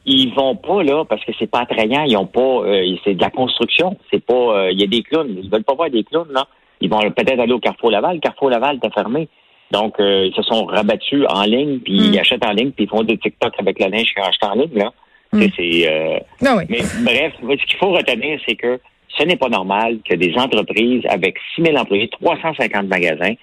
ils, 0.05 0.33
vont 0.33 0.55
pas 0.55 0.83
là 0.83 1.03
parce 1.05 1.23
que 1.25 1.31
c'est 1.37 1.49
pas 1.49 1.61
attrayant. 1.61 2.03
Ils 2.03 2.17
ont 2.17 2.27
pas. 2.27 2.41
Euh, 2.41 2.95
c'est 3.03 3.15
de 3.15 3.21
la 3.21 3.29
construction. 3.29 3.97
C'est 4.11 4.23
pas. 4.23 4.33
Euh, 4.33 4.71
il 4.71 4.79
y 4.79 4.83
a 4.83 4.87
des 4.87 5.03
clowns. 5.03 5.37
Ils 5.41 5.49
veulent 5.49 5.63
pas 5.63 5.75
voir 5.75 5.89
des 5.89 6.03
clowns 6.03 6.31
là. 6.31 6.47
Ils 6.81 6.89
vont 6.89 6.99
peut-être 6.99 7.39
aller 7.39 7.53
au 7.53 7.59
Carrefour 7.59 7.91
Laval. 7.91 8.19
Carrefour 8.19 8.49
Laval 8.49 8.79
est 8.83 8.93
fermé. 8.93 9.27
Donc 9.71 9.99
euh, 9.99 10.27
ils 10.27 10.35
se 10.35 10.43
sont 10.43 10.65
rabattus 10.65 11.25
en 11.27 11.43
ligne 11.43 11.79
puis 11.79 11.95
ils 11.95 12.15
mm. 12.15 12.19
achètent 12.19 12.45
en 12.45 12.51
ligne 12.51 12.71
puis 12.71 12.85
ils 12.85 12.89
font 12.89 13.03
des 13.03 13.17
TikTok 13.17 13.53
avec 13.57 13.79
la 13.79 13.89
linge 13.89 14.13
qu'ils 14.13 14.23
acheté 14.23 14.45
en 14.45 14.53
ligne 14.53 14.75
là. 14.75 14.91
Mm. 15.33 15.45
C'est. 15.55 16.23
Ah 16.45 16.55
oui. 16.57 16.63
Mais 16.69 16.81
bref, 17.03 17.33
ce 17.41 17.65
qu'il 17.65 17.77
faut 17.77 17.91
retenir, 17.91 18.39
c'est 18.47 18.55
que 18.55 18.79
ce 19.17 19.23
n'est 19.23 19.37
pas 19.37 19.49
normal 19.49 19.99
que 20.07 20.15
des 20.15 20.33
entreprises 20.35 21.03
avec 21.07 21.37
6 21.55 21.63
000 21.63 21.77
employés, 21.77 22.09
350 22.09 22.87
magasins 22.87 23.33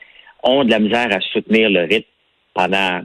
ont 0.42 0.64
de 0.64 0.70
la 0.70 0.78
misère 0.78 1.08
à 1.10 1.20
soutenir 1.20 1.70
le 1.70 1.82
rythme 1.82 2.08
pendant 2.54 3.02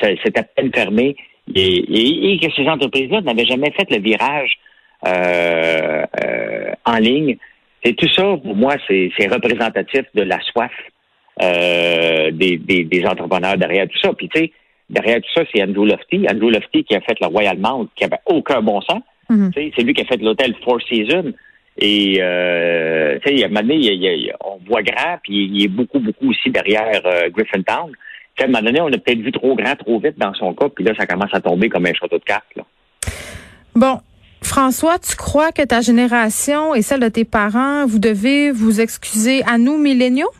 c'est 0.00 0.38
à 0.38 0.42
peine 0.42 0.72
fermé 0.72 1.16
et, 1.54 2.38
que 2.40 2.52
ces 2.54 2.68
entreprises-là 2.68 3.20
n'avaient 3.22 3.46
jamais 3.46 3.72
fait 3.72 3.90
le 3.90 4.00
virage 4.00 4.58
euh, 5.06 6.04
euh, 6.24 6.72
en 6.84 6.98
ligne. 6.98 7.36
Et 7.82 7.94
tout 7.94 8.08
ça, 8.14 8.36
pour 8.36 8.54
moi, 8.54 8.76
c'est 8.86 9.26
représentatif 9.26 10.02
de 10.14 10.22
la 10.22 10.40
soif 10.40 10.70
euh, 11.42 12.30
des, 12.30 12.58
des, 12.58 13.06
entrepreneurs 13.06 13.56
derrière 13.56 13.88
tout 13.88 13.98
ça. 13.98 14.12
Puis 14.12 14.28
tu 14.28 14.40
sais, 14.40 14.52
derrière 14.88 15.16
tout 15.16 15.32
ça, 15.34 15.42
c'est 15.52 15.62
Andrew 15.62 15.84
Lofty. 15.84 16.26
Andrew 16.30 16.50
Lofty 16.50 16.84
qui 16.84 16.94
a 16.94 17.00
fait 17.00 17.18
le 17.20 17.26
Royal 17.26 17.58
Mount, 17.58 17.88
qui 17.96 18.04
avait 18.04 18.20
aucun 18.26 18.62
bon 18.62 18.80
sens. 18.82 19.02
Mm-hmm. 19.30 19.72
C'est 19.74 19.82
lui 19.82 19.94
qui 19.94 20.02
a 20.02 20.04
fait 20.04 20.22
l'hôtel 20.22 20.54
Four 20.62 20.80
Seasons. 20.82 21.32
Et 21.78 22.18
euh, 22.20 23.18
tu 23.24 23.36
sais, 23.36 23.42
à 23.42 23.46
un 23.46 23.48
moment 23.48 23.60
donné, 23.62 24.32
on 24.44 24.58
voit 24.68 24.82
grand, 24.82 25.18
puis 25.22 25.46
il 25.46 25.64
est 25.64 25.68
beaucoup, 25.68 26.00
beaucoup 26.00 26.30
aussi 26.30 26.50
derrière 26.50 27.00
euh, 27.06 27.30
Griffintown. 27.30 27.90
à 28.38 28.44
un 28.44 28.46
moment 28.46 28.62
donné, 28.62 28.80
on 28.80 28.88
a 28.88 28.98
peut-être 28.98 29.20
vu 29.20 29.32
trop 29.32 29.54
grand, 29.54 29.74
trop 29.76 29.98
vite 29.98 30.18
dans 30.18 30.34
son 30.34 30.52
cas, 30.54 30.68
puis 30.68 30.84
là, 30.84 30.92
ça 30.98 31.06
commence 31.06 31.32
à 31.32 31.40
tomber 31.40 31.68
comme 31.68 31.86
un 31.86 31.94
château 31.94 32.18
de 32.18 32.24
cartes. 32.24 32.44
Là. 32.56 32.64
Bon, 33.74 34.00
François, 34.42 34.98
tu 34.98 35.16
crois 35.16 35.50
que 35.50 35.62
ta 35.62 35.80
génération 35.80 36.74
et 36.74 36.82
celle 36.82 37.00
de 37.00 37.08
tes 37.08 37.24
parents, 37.24 37.86
vous 37.86 37.98
devez 37.98 38.50
vous 38.50 38.80
excuser 38.80 39.42
à 39.44 39.56
nous, 39.56 39.78
milléniaux? 39.78 40.30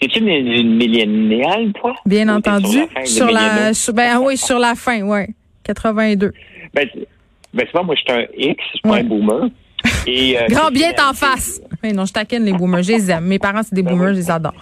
Es-tu 0.00 0.20
une, 0.20 0.76
milléniale, 0.76 1.72
toi? 1.72 1.94
Bien 2.06 2.28
entendu. 2.28 2.78
Sur 3.04 3.30
la, 3.30 3.74
sur 3.74 3.92
ben 3.94 4.20
oui, 4.20 4.36
sur 4.36 4.58
la 4.58 4.74
fin, 4.74 5.02
oui. 5.02 5.34
82. 5.64 6.32
Ben, 6.74 6.88
ben 6.94 7.66
c'est 7.66 7.72
pas 7.72 7.82
moi, 7.82 7.94
je 7.96 8.00
suis 8.02 8.20
un 8.20 8.26
X, 8.36 8.62
je 8.64 8.78
suis 8.78 8.80
pas 8.82 8.96
un 8.96 9.04
boomer. 9.04 9.48
Et, 10.06 10.38
euh, 10.38 10.46
Grand 10.48 10.70
bien 10.70 10.92
t'en 10.92 11.12
face. 11.12 11.60
Mais 11.82 11.92
non, 11.92 12.04
je 12.04 12.12
taquine 12.12 12.44
les 12.44 12.52
boomers. 12.52 12.82
Je 12.82 12.92
les 12.92 13.10
aime. 13.10 13.24
Mes 13.24 13.38
parents, 13.38 13.62
c'est 13.62 13.74
des 13.74 13.82
ben 13.82 13.92
boomers, 13.92 14.14
je 14.14 14.18
les 14.18 14.30
adore. 14.30 14.54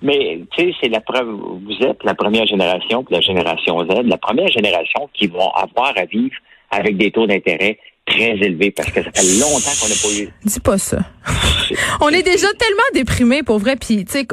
Mais, 0.00 0.40
tu 0.52 0.62
sais, 0.62 0.74
c'est 0.80 0.88
la 0.88 1.00
preuve, 1.00 1.28
vous 1.28 1.84
êtes 1.84 2.04
la 2.04 2.14
première 2.14 2.46
génération, 2.46 3.02
puis 3.02 3.14
la 3.14 3.20
génération 3.20 3.80
Z, 3.84 4.02
la 4.04 4.18
première 4.18 4.48
génération 4.48 5.10
qui 5.12 5.26
vont 5.26 5.50
avoir 5.50 5.92
à 5.96 6.04
vivre 6.04 6.36
avec 6.70 6.96
des 6.96 7.10
taux 7.10 7.26
d'intérêt 7.26 7.78
très 8.08 8.36
élevé 8.38 8.70
parce 8.70 8.90
que 8.90 9.02
ça 9.02 9.10
fait 9.12 9.40
longtemps 9.40 9.70
qu'on 9.80 9.88
n'a 9.88 9.94
pas 9.94 10.22
eu. 10.22 10.28
Dis 10.44 10.60
pas 10.60 10.78
ça. 10.78 10.98
on 12.00 12.08
est 12.08 12.22
déjà 12.22 12.48
tellement 12.58 12.82
déprimés 12.94 13.42
pour 13.42 13.58
vrai. 13.58 13.76
Puis, 13.76 14.04
tu 14.04 14.12
sais, 14.12 14.26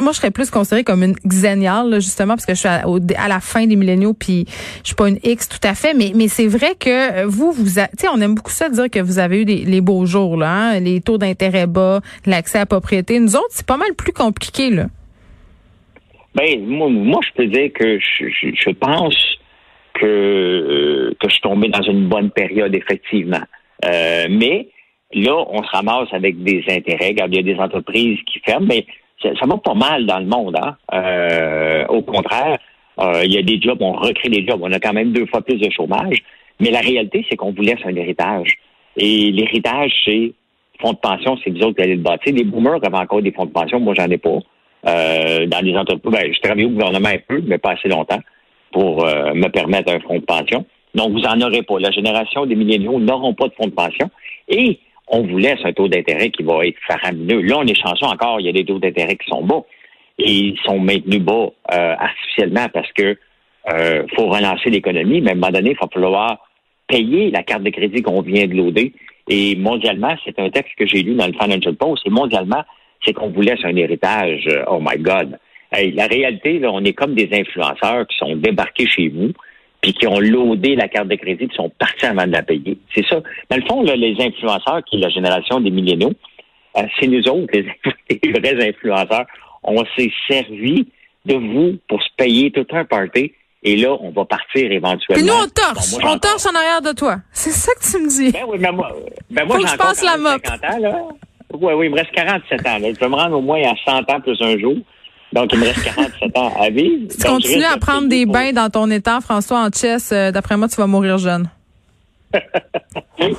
moi, 0.00 0.12
je 0.12 0.18
serais 0.18 0.30
plus 0.30 0.50
considérée 0.50 0.84
comme 0.84 1.02
une 1.02 1.14
xéniale, 1.26 1.94
justement, 2.00 2.34
parce 2.34 2.46
que 2.46 2.54
je 2.54 2.60
suis 2.60 2.68
à, 2.68 3.28
la 3.28 3.40
fin 3.40 3.66
des 3.66 3.76
milléniaux, 3.76 4.14
puis 4.14 4.46
je 4.82 4.88
suis 4.88 4.94
pas 4.94 5.08
une 5.08 5.18
X 5.22 5.48
tout 5.48 5.66
à 5.66 5.74
fait. 5.74 5.94
Mais, 5.94 6.12
mais 6.14 6.28
c'est 6.28 6.46
vrai 6.46 6.74
que 6.78 7.24
vous, 7.24 7.52
vous, 7.52 7.64
tu 7.64 7.72
sais, 7.72 8.08
on 8.12 8.20
aime 8.20 8.34
beaucoup 8.34 8.52
ça 8.52 8.68
dire 8.68 8.90
que 8.90 9.00
vous 9.00 9.18
avez 9.18 9.42
eu 9.42 9.44
des, 9.44 9.64
les 9.64 9.80
beaux 9.80 10.06
jours, 10.06 10.36
là, 10.36 10.50
hein, 10.50 10.80
les 10.80 11.00
taux 11.00 11.18
d'intérêt 11.18 11.66
bas, 11.66 12.00
l'accès 12.26 12.58
à 12.58 12.62
la 12.62 12.66
propriété. 12.66 13.18
Nous 13.18 13.36
autres, 13.36 13.50
c'est 13.50 13.66
pas 13.66 13.76
mal 13.76 13.94
plus 13.94 14.12
compliqué, 14.12 14.70
là. 14.70 14.86
Ben, 16.34 16.66
moi, 16.66 16.88
moi 16.88 17.20
je 17.24 17.32
peux 17.36 17.46
dire 17.46 17.70
que 17.72 17.98
je, 18.00 18.26
je 18.28 18.70
pense 18.70 19.14
que, 19.94 20.04
euh, 20.04 21.14
que 21.20 21.28
je 21.28 21.32
suis 21.32 21.42
tombé 21.42 21.68
dans 21.68 21.82
une 21.82 22.08
bonne 22.08 22.30
période, 22.30 22.74
effectivement. 22.74 23.42
Euh, 23.84 24.26
mais 24.28 24.68
là, 25.12 25.44
on 25.48 25.62
se 25.62 25.70
ramasse 25.70 26.08
avec 26.12 26.42
des 26.42 26.64
intérêts. 26.68 27.12
il 27.12 27.34
y 27.34 27.38
a 27.38 27.42
des 27.42 27.56
entreprises 27.56 28.18
qui 28.26 28.40
ferment, 28.40 28.66
mais 28.68 28.86
ça, 29.22 29.46
va 29.46 29.56
pas 29.56 29.74
mal 29.74 30.06
dans 30.06 30.18
le 30.18 30.26
monde. 30.26 30.56
Hein? 30.60 30.76
Euh, 30.92 31.86
au 31.88 32.02
contraire, 32.02 32.58
euh, 33.00 33.22
il 33.24 33.32
y 33.32 33.38
a 33.38 33.42
des 33.42 33.60
jobs, 33.60 33.80
on 33.80 33.92
recrée 33.92 34.28
des 34.28 34.46
jobs. 34.46 34.60
On 34.62 34.72
a 34.72 34.78
quand 34.78 34.92
même 34.92 35.12
deux 35.12 35.26
fois 35.26 35.42
plus 35.42 35.58
de 35.58 35.70
chômage. 35.70 36.18
Mais 36.60 36.70
la 36.70 36.80
réalité, 36.80 37.24
c'est 37.28 37.36
qu'on 37.36 37.52
vous 37.52 37.62
laisse 37.62 37.80
un 37.84 37.94
héritage. 37.94 38.48
Et 38.96 39.30
l'héritage, 39.32 39.92
c'est 40.04 40.32
fonds 40.80 40.92
de 40.92 40.98
pension, 40.98 41.38
c'est 41.42 41.50
nous 41.50 41.62
autres 41.62 41.76
qui 41.76 41.82
allez 41.82 41.96
le 41.96 42.02
bâtir. 42.02 42.34
Les 42.34 42.44
boomers 42.44 42.84
avaient 42.84 42.96
encore 42.96 43.22
des 43.22 43.32
fonds 43.32 43.46
de 43.46 43.50
pension. 43.50 43.80
Moi, 43.80 43.94
j'en 43.96 44.08
ai 44.08 44.18
pas. 44.18 44.38
Euh, 44.86 45.46
dans 45.46 45.64
les 45.64 45.74
entreprises, 45.76 46.12
ben, 46.12 46.32
je 46.32 46.40
travaille 46.40 46.66
au 46.66 46.70
gouvernement 46.70 47.08
un 47.08 47.18
peu, 47.26 47.42
mais 47.46 47.58
pas 47.58 47.72
assez 47.72 47.88
longtemps 47.88 48.20
pour 48.74 49.06
euh, 49.06 49.32
me 49.34 49.48
permettre 49.48 49.92
un 49.92 50.00
fonds 50.00 50.18
de 50.18 50.24
pension. 50.24 50.66
Donc, 50.94 51.12
vous 51.12 51.22
en 51.22 51.40
aurez 51.40 51.62
pas. 51.62 51.78
La 51.78 51.92
génération 51.92 52.44
des 52.44 52.56
milléniaux 52.56 52.98
n'auront 52.98 53.32
pas 53.32 53.46
de 53.46 53.54
fonds 53.54 53.68
de 53.68 53.72
pension. 53.72 54.10
Et 54.48 54.80
on 55.06 55.22
vous 55.22 55.38
laisse 55.38 55.60
un 55.64 55.72
taux 55.72 55.88
d'intérêt 55.88 56.30
qui 56.30 56.42
va 56.42 56.66
être 56.66 56.76
faramineux. 56.86 57.40
Là, 57.42 57.58
on 57.58 57.66
est 57.66 57.80
chanceux 57.80 58.06
encore, 58.06 58.40
il 58.40 58.46
y 58.46 58.48
a 58.48 58.52
des 58.52 58.64
taux 58.64 58.80
d'intérêt 58.80 59.16
qui 59.16 59.28
sont 59.28 59.44
bas. 59.44 59.62
Et 60.18 60.30
ils 60.30 60.58
sont 60.64 60.78
maintenus 60.78 61.20
bas 61.20 61.50
euh, 61.72 61.94
artificiellement 61.98 62.66
parce 62.72 62.90
que 62.92 63.16
euh, 63.72 64.04
faut 64.16 64.26
relancer 64.26 64.70
l'économie, 64.70 65.20
mais 65.20 65.30
à 65.30 65.32
un 65.32 65.36
moment 65.36 65.52
donné, 65.52 65.70
il 65.70 65.76
va 65.80 65.88
falloir 65.92 66.38
payer 66.88 67.30
la 67.30 67.42
carte 67.44 67.62
de 67.62 67.70
crédit 67.70 68.02
qu'on 68.02 68.22
vient 68.22 68.46
de 68.46 68.54
loader. 68.54 68.92
Et 69.28 69.56
mondialement, 69.56 70.14
c'est 70.24 70.38
un 70.38 70.50
texte 70.50 70.74
que 70.76 70.86
j'ai 70.86 71.02
lu 71.02 71.14
dans 71.14 71.26
le 71.26 71.32
Financial 71.32 71.74
Post, 71.74 72.02
et 72.06 72.10
mondialement, 72.10 72.62
c'est 73.04 73.12
qu'on 73.12 73.30
vous 73.30 73.40
laisse 73.40 73.64
un 73.64 73.76
héritage. 73.76 74.46
Euh, 74.48 74.64
oh 74.68 74.80
my 74.80 74.98
God. 74.98 75.38
La 75.94 76.06
réalité, 76.06 76.58
là, 76.58 76.70
on 76.72 76.84
est 76.84 76.92
comme 76.92 77.14
des 77.14 77.28
influenceurs 77.32 78.06
qui 78.06 78.16
sont 78.16 78.36
débarqués 78.36 78.86
chez 78.86 79.08
vous, 79.08 79.32
puis 79.80 79.92
qui 79.92 80.06
ont 80.06 80.18
loadé 80.18 80.76
la 80.76 80.88
carte 80.88 81.08
de 81.08 81.16
crédit, 81.16 81.48
qui 81.48 81.56
sont 81.56 81.70
partis 81.78 82.06
avant 82.06 82.26
de 82.26 82.32
la 82.32 82.42
payer. 82.42 82.78
C'est 82.94 83.04
ça. 83.06 83.20
Dans 83.50 83.56
le 83.56 83.62
fond, 83.66 83.82
les 83.82 84.16
influenceurs, 84.18 84.82
qui 84.84 84.96
est 84.96 85.00
la 85.00 85.10
génération 85.10 85.60
des 85.60 85.70
milléniaux, 85.70 86.12
euh, 86.76 86.82
c'est 86.98 87.06
nous 87.06 87.26
autres, 87.28 87.52
les, 88.10 88.32
vrais 88.32 88.68
influenceurs. 88.68 89.26
On 89.62 89.84
s'est 89.96 90.10
servi 90.28 90.88
de 91.24 91.34
vous 91.34 91.78
pour 91.88 92.02
se 92.02 92.08
payer 92.16 92.50
tout 92.50 92.66
un 92.72 92.84
party. 92.84 93.32
Et 93.62 93.76
là, 93.76 93.96
on 94.00 94.10
va 94.10 94.26
partir 94.26 94.70
éventuellement. 94.70 95.14
Puis 95.14 95.22
nous, 95.22 95.32
on 95.32 95.48
torche. 95.48 95.94
on 96.02 96.18
torche 96.18 96.46
en 96.46 96.54
arrière 96.54 96.82
de 96.82 96.92
toi. 96.92 97.16
C'est 97.32 97.50
ça 97.50 97.72
que 97.74 97.80
tu 97.80 98.02
me 98.02 98.08
dis. 98.08 98.30
Ben 98.32 98.44
oui, 98.46 98.58
mais 98.60 98.70
moi, 98.70 98.94
ben 99.30 99.46
moi, 99.46 99.56
Faut 99.56 99.62
que 99.62 99.68
je 99.70 99.76
passe 99.76 100.04
la 100.04 100.18
mop. 100.18 100.42
Oui, 101.60 101.72
oui, 101.72 101.86
il 101.86 101.92
me 101.92 101.96
reste 101.96 102.10
47 102.12 102.66
ans. 102.66 102.78
Là. 102.78 102.88
Je 102.92 102.98
vais 102.98 103.08
me 103.08 103.14
rendre 103.14 103.38
au 103.38 103.40
moins 103.40 103.62
à 103.62 103.74
100 103.86 104.10
ans 104.10 104.20
plus 104.20 104.36
un 104.42 104.58
jour. 104.58 104.76
Donc, 105.34 105.52
il 105.52 105.58
me 105.58 105.64
reste 105.64 105.82
47 105.82 106.38
ans 106.38 106.52
à 106.60 106.70
vivre. 106.70 107.10
Si 107.10 107.18
tu 107.18 107.26
continues 107.26 107.64
à 107.64 107.76
prendre 107.76 108.08
des 108.08 108.24
bains 108.24 108.52
dans 108.52 108.70
ton 108.70 108.88
état, 108.90 109.20
François, 109.20 109.66
en 109.66 109.68
chess, 109.68 110.12
euh, 110.12 110.30
d'après 110.30 110.56
moi, 110.56 110.68
tu 110.68 110.76
vas 110.76 110.86
mourir 110.86 111.18
jeune. 111.18 111.48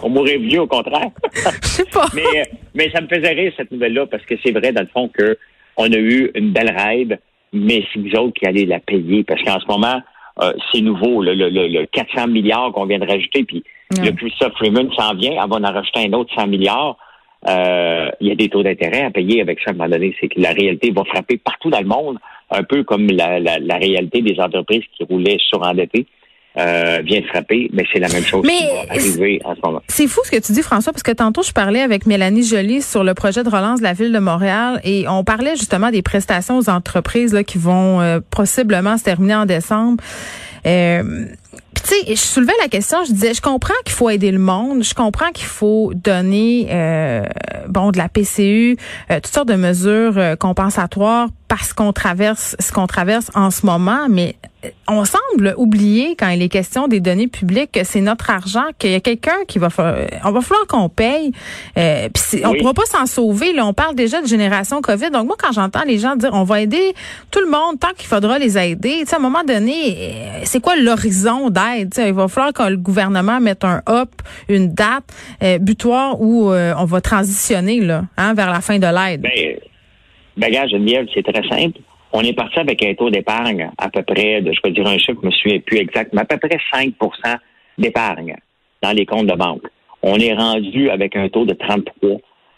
On 0.03 0.09
mourrait 0.09 0.37
vieux, 0.37 0.61
au 0.61 0.67
contraire. 0.67 1.09
Je 1.63 1.67
sais 1.67 1.85
pas. 1.85 2.07
mais, 2.13 2.21
euh, 2.21 2.43
mais 2.73 2.91
ça 2.91 2.99
me 2.99 3.07
faisait 3.07 3.31
rire, 3.31 3.53
cette 3.55 3.71
nouvelle-là, 3.71 4.07
parce 4.07 4.25
que 4.25 4.35
c'est 4.43 4.51
vrai, 4.51 4.73
dans 4.73 4.81
le 4.81 4.87
fond, 4.87 5.09
qu'on 5.17 5.93
a 5.93 5.97
eu 5.97 6.31
une 6.35 6.51
belle 6.51 6.75
ride, 6.77 7.17
mais 7.53 7.85
c'est 7.93 7.99
vous 7.99 8.13
autres 8.19 8.33
qui 8.33 8.45
allez 8.45 8.65
la 8.65 8.81
payer. 8.81 9.23
Parce 9.23 9.41
qu'en 9.43 9.59
ce 9.61 9.65
moment, 9.67 10.01
euh, 10.41 10.51
c'est 10.73 10.81
nouveau, 10.81 11.23
le, 11.23 11.33
le, 11.33 11.85
400 11.85 12.27
milliards 12.27 12.73
qu'on 12.73 12.85
vient 12.85 12.99
de 12.99 13.07
rajouter, 13.07 13.45
puis 13.45 13.63
le 13.91 14.11
Christophe 14.11 14.53
Freeman 14.57 14.89
s'en 14.97 15.13
vient, 15.15 15.31
on 15.41 15.47
va 15.47 15.69
en 15.69 15.73
rajouter 15.73 16.09
un 16.09 16.13
autre 16.13 16.33
100 16.35 16.47
milliards. 16.47 16.97
Euh, 17.47 18.09
il 18.19 18.27
y 18.27 18.31
a 18.31 18.35
des 18.35 18.49
taux 18.49 18.63
d'intérêt 18.63 19.03
à 19.03 19.11
payer 19.11 19.41
avec 19.41 19.59
ça 19.59 19.71
à 19.71 19.73
un 19.73 19.77
moment 19.77 19.89
donné. 19.89 20.15
C'est 20.19 20.27
que 20.27 20.39
la 20.39 20.51
réalité 20.51 20.91
va 20.91 21.03
frapper 21.03 21.37
partout 21.37 21.69
dans 21.69 21.79
le 21.79 21.87
monde, 21.87 22.17
un 22.49 22.63
peu 22.63 22.83
comme 22.83 23.07
la, 23.07 23.39
la, 23.39 23.75
réalité 23.77 24.21
des 24.21 24.39
entreprises 24.39 24.83
qui 24.97 25.03
roulaient 25.03 25.37
surendettées. 25.49 26.05
Euh, 26.57 27.01
vient 27.03 27.21
frapper, 27.23 27.69
mais 27.73 27.83
c'est 27.91 27.99
la 27.99 28.07
même 28.07 28.23
chose 28.23 28.47
qui 28.47 28.65
va 28.65 28.93
arriver 28.93 29.41
en 29.43 29.55
ce 29.55 29.59
moment. 29.61 29.81
C'est 29.89 30.07
fou 30.07 30.21
ce 30.23 30.31
que 30.31 30.41
tu 30.41 30.53
dis, 30.53 30.61
François, 30.61 30.93
parce 30.93 31.03
que 31.03 31.11
tantôt, 31.11 31.43
je 31.43 31.51
parlais 31.51 31.81
avec 31.81 32.05
Mélanie 32.05 32.43
Joly 32.43 32.81
sur 32.81 33.03
le 33.03 33.13
projet 33.13 33.43
de 33.43 33.49
relance 33.49 33.79
de 33.79 33.83
la 33.83 33.91
ville 33.91 34.13
de 34.13 34.19
Montréal 34.19 34.79
et 34.85 35.05
on 35.09 35.25
parlait 35.25 35.57
justement 35.57 35.91
des 35.91 36.01
prestations 36.01 36.57
aux 36.57 36.69
entreprises 36.69 37.33
là, 37.33 37.43
qui 37.43 37.57
vont 37.57 37.99
euh, 37.99 38.21
possiblement 38.31 38.97
se 38.97 39.03
terminer 39.03 39.35
en 39.35 39.45
décembre. 39.45 40.01
Euh, 40.65 41.25
tu 41.81 41.89
sais, 41.89 42.15
je 42.15 42.21
soulevais 42.21 42.53
la 42.61 42.67
question, 42.67 43.03
je 43.05 43.11
disais, 43.11 43.33
je 43.33 43.41
comprends 43.41 43.73
qu'il 43.83 43.93
faut 43.93 44.09
aider 44.09 44.31
le 44.31 44.39
monde, 44.39 44.83
je 44.83 44.93
comprends 44.93 45.31
qu'il 45.31 45.47
faut 45.47 45.91
donner, 45.93 46.67
euh, 46.71 47.23
bon, 47.67 47.91
de 47.91 47.97
la 47.97 48.09
PCU, 48.09 48.77
euh, 49.11 49.15
toutes 49.15 49.33
sortes 49.33 49.47
de 49.47 49.55
mesures 49.55 50.17
euh, 50.17 50.35
compensatoires 50.35 51.29
parce 51.47 51.73
qu'on 51.73 51.93
traverse 51.93 52.55
ce 52.59 52.71
qu'on 52.71 52.87
traverse 52.87 53.31
en 53.35 53.51
ce 53.51 53.65
moment, 53.65 54.07
mais 54.09 54.35
on 54.87 55.05
semble 55.05 55.53
oublier 55.57 56.15
quand 56.17 56.29
il 56.29 56.41
est 56.41 56.49
question 56.49 56.87
des 56.87 56.99
données 56.99 57.27
publiques 57.27 57.71
que 57.71 57.83
c'est 57.83 58.01
notre 58.01 58.29
argent, 58.29 58.65
qu'il 58.77 58.91
y 58.91 58.95
a 58.95 58.99
quelqu'un 58.99 59.37
qui 59.47 59.59
va 59.59 59.69
on 60.23 60.31
va 60.31 60.41
falloir 60.41 60.67
qu'on 60.67 60.89
paye. 60.89 61.31
Euh, 61.77 62.09
puis 62.13 62.45
on 62.45 62.53
pourra 62.55 62.73
pas 62.73 62.85
s'en 62.85 63.05
sauver. 63.05 63.53
Là, 63.53 63.65
on 63.65 63.73
parle 63.73 63.95
déjà 63.95 64.21
de 64.21 64.27
génération 64.27 64.81
Covid. 64.81 65.11
Donc 65.11 65.25
moi, 65.25 65.35
quand 65.39 65.51
j'entends 65.51 65.83
les 65.85 65.97
gens 65.97 66.15
dire 66.15 66.31
on 66.33 66.43
va 66.43 66.61
aider 66.61 66.93
tout 67.31 67.39
le 67.39 67.49
monde 67.49 67.79
tant 67.79 67.93
qu'il 67.97 68.07
faudra 68.07 68.39
les 68.39 68.57
aider, 68.57 69.03
à 69.11 69.15
un 69.15 69.19
moment 69.19 69.43
donné, 69.43 69.73
euh, 69.97 70.41
c'est 70.43 70.61
quoi 70.61 70.75
l'horizon 70.75 71.49
d'aide? 71.49 71.93
Il 71.97 72.13
va 72.13 72.27
falloir 72.27 72.53
que 72.53 72.63
le 72.69 72.77
gouvernement 72.77 73.39
mette 73.39 73.63
un 73.63 73.81
hop, 73.87 74.09
une 74.49 74.73
date 74.73 75.05
euh, 75.43 75.57
butoir 75.57 76.21
où 76.21 76.51
euh, 76.51 76.73
on 76.77 76.85
va 76.85 77.01
transitionner 77.01 77.79
là, 77.79 78.03
hein, 78.17 78.33
vers 78.33 78.51
la 78.51 78.61
fin 78.61 78.77
de 78.77 78.87
l'aide. 78.87 79.21
Ben, 79.21 79.31
ben 80.37 80.69
Geneviève, 80.69 81.07
c'est 81.13 81.23
très 81.23 81.47
simple 81.47 81.79
on 82.15 82.21
est 82.21 82.33
parti 82.33 82.59
avec 82.59 82.81
un 82.81 82.93
taux 82.93 83.09
d'épargne 83.09 83.69
à 83.77 83.89
peu 83.89 84.01
près, 84.01 84.41
de, 84.41 84.53
je 84.53 84.59
vais 84.63 84.71
dire 84.71 84.87
un 84.87 84.97
chiffre, 84.97 85.19
je 85.21 85.27
me 85.27 85.31
souviens 85.31 85.59
plus 85.59 85.79
exactement, 85.79 86.21
à 86.21 86.25
peu 86.25 86.37
près 86.37 86.57
5% 86.73 86.91
d'épargne 87.77 88.35
dans 88.81 88.91
les 88.91 89.05
comptes 89.05 89.27
de 89.27 89.35
banque. 89.35 89.67
On 90.01 90.17
est 90.17 90.33
rendu 90.33 90.89
avec 90.89 91.15
un 91.17 91.27
taux 91.27 91.45
de 91.45 91.53
33. 91.53 92.17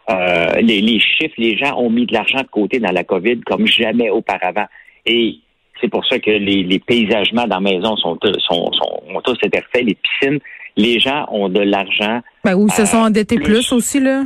Euh, 0.09 0.61
les, 0.61 0.99
chiffres, 0.99 1.33
les 1.37 1.57
gens 1.57 1.75
ont 1.77 1.89
mis 1.89 2.05
de 2.05 2.13
l'argent 2.13 2.41
de 2.41 2.47
côté 2.47 2.79
dans 2.79 2.91
la 2.91 3.03
COVID 3.03 3.41
comme 3.41 3.65
jamais 3.65 4.11
auparavant. 4.11 4.67
Et 5.07 5.39
c'est 5.81 5.89
pour 5.89 6.05
ça 6.05 6.19
que 6.19 6.29
les, 6.29 6.79
paysagements 6.79 7.47
dans 7.47 7.59
la 7.59 7.71
maison 7.71 7.95
sont, 7.97 8.17
sont, 8.21 8.71
sont, 8.73 9.01
ont 9.09 9.21
tous 9.21 9.37
été 9.43 9.59
les 9.81 9.95
piscines. 9.95 10.39
Les 10.75 10.99
gens 10.99 11.25
ont 11.31 11.49
de 11.49 11.61
l'argent. 11.61 12.21
Ben, 12.43 12.53
ou 12.53 12.69
se 12.69 12.85
sont 12.85 12.97
endettés 12.97 13.39
plus 13.39 13.71
aussi, 13.71 13.99
là. 13.99 14.23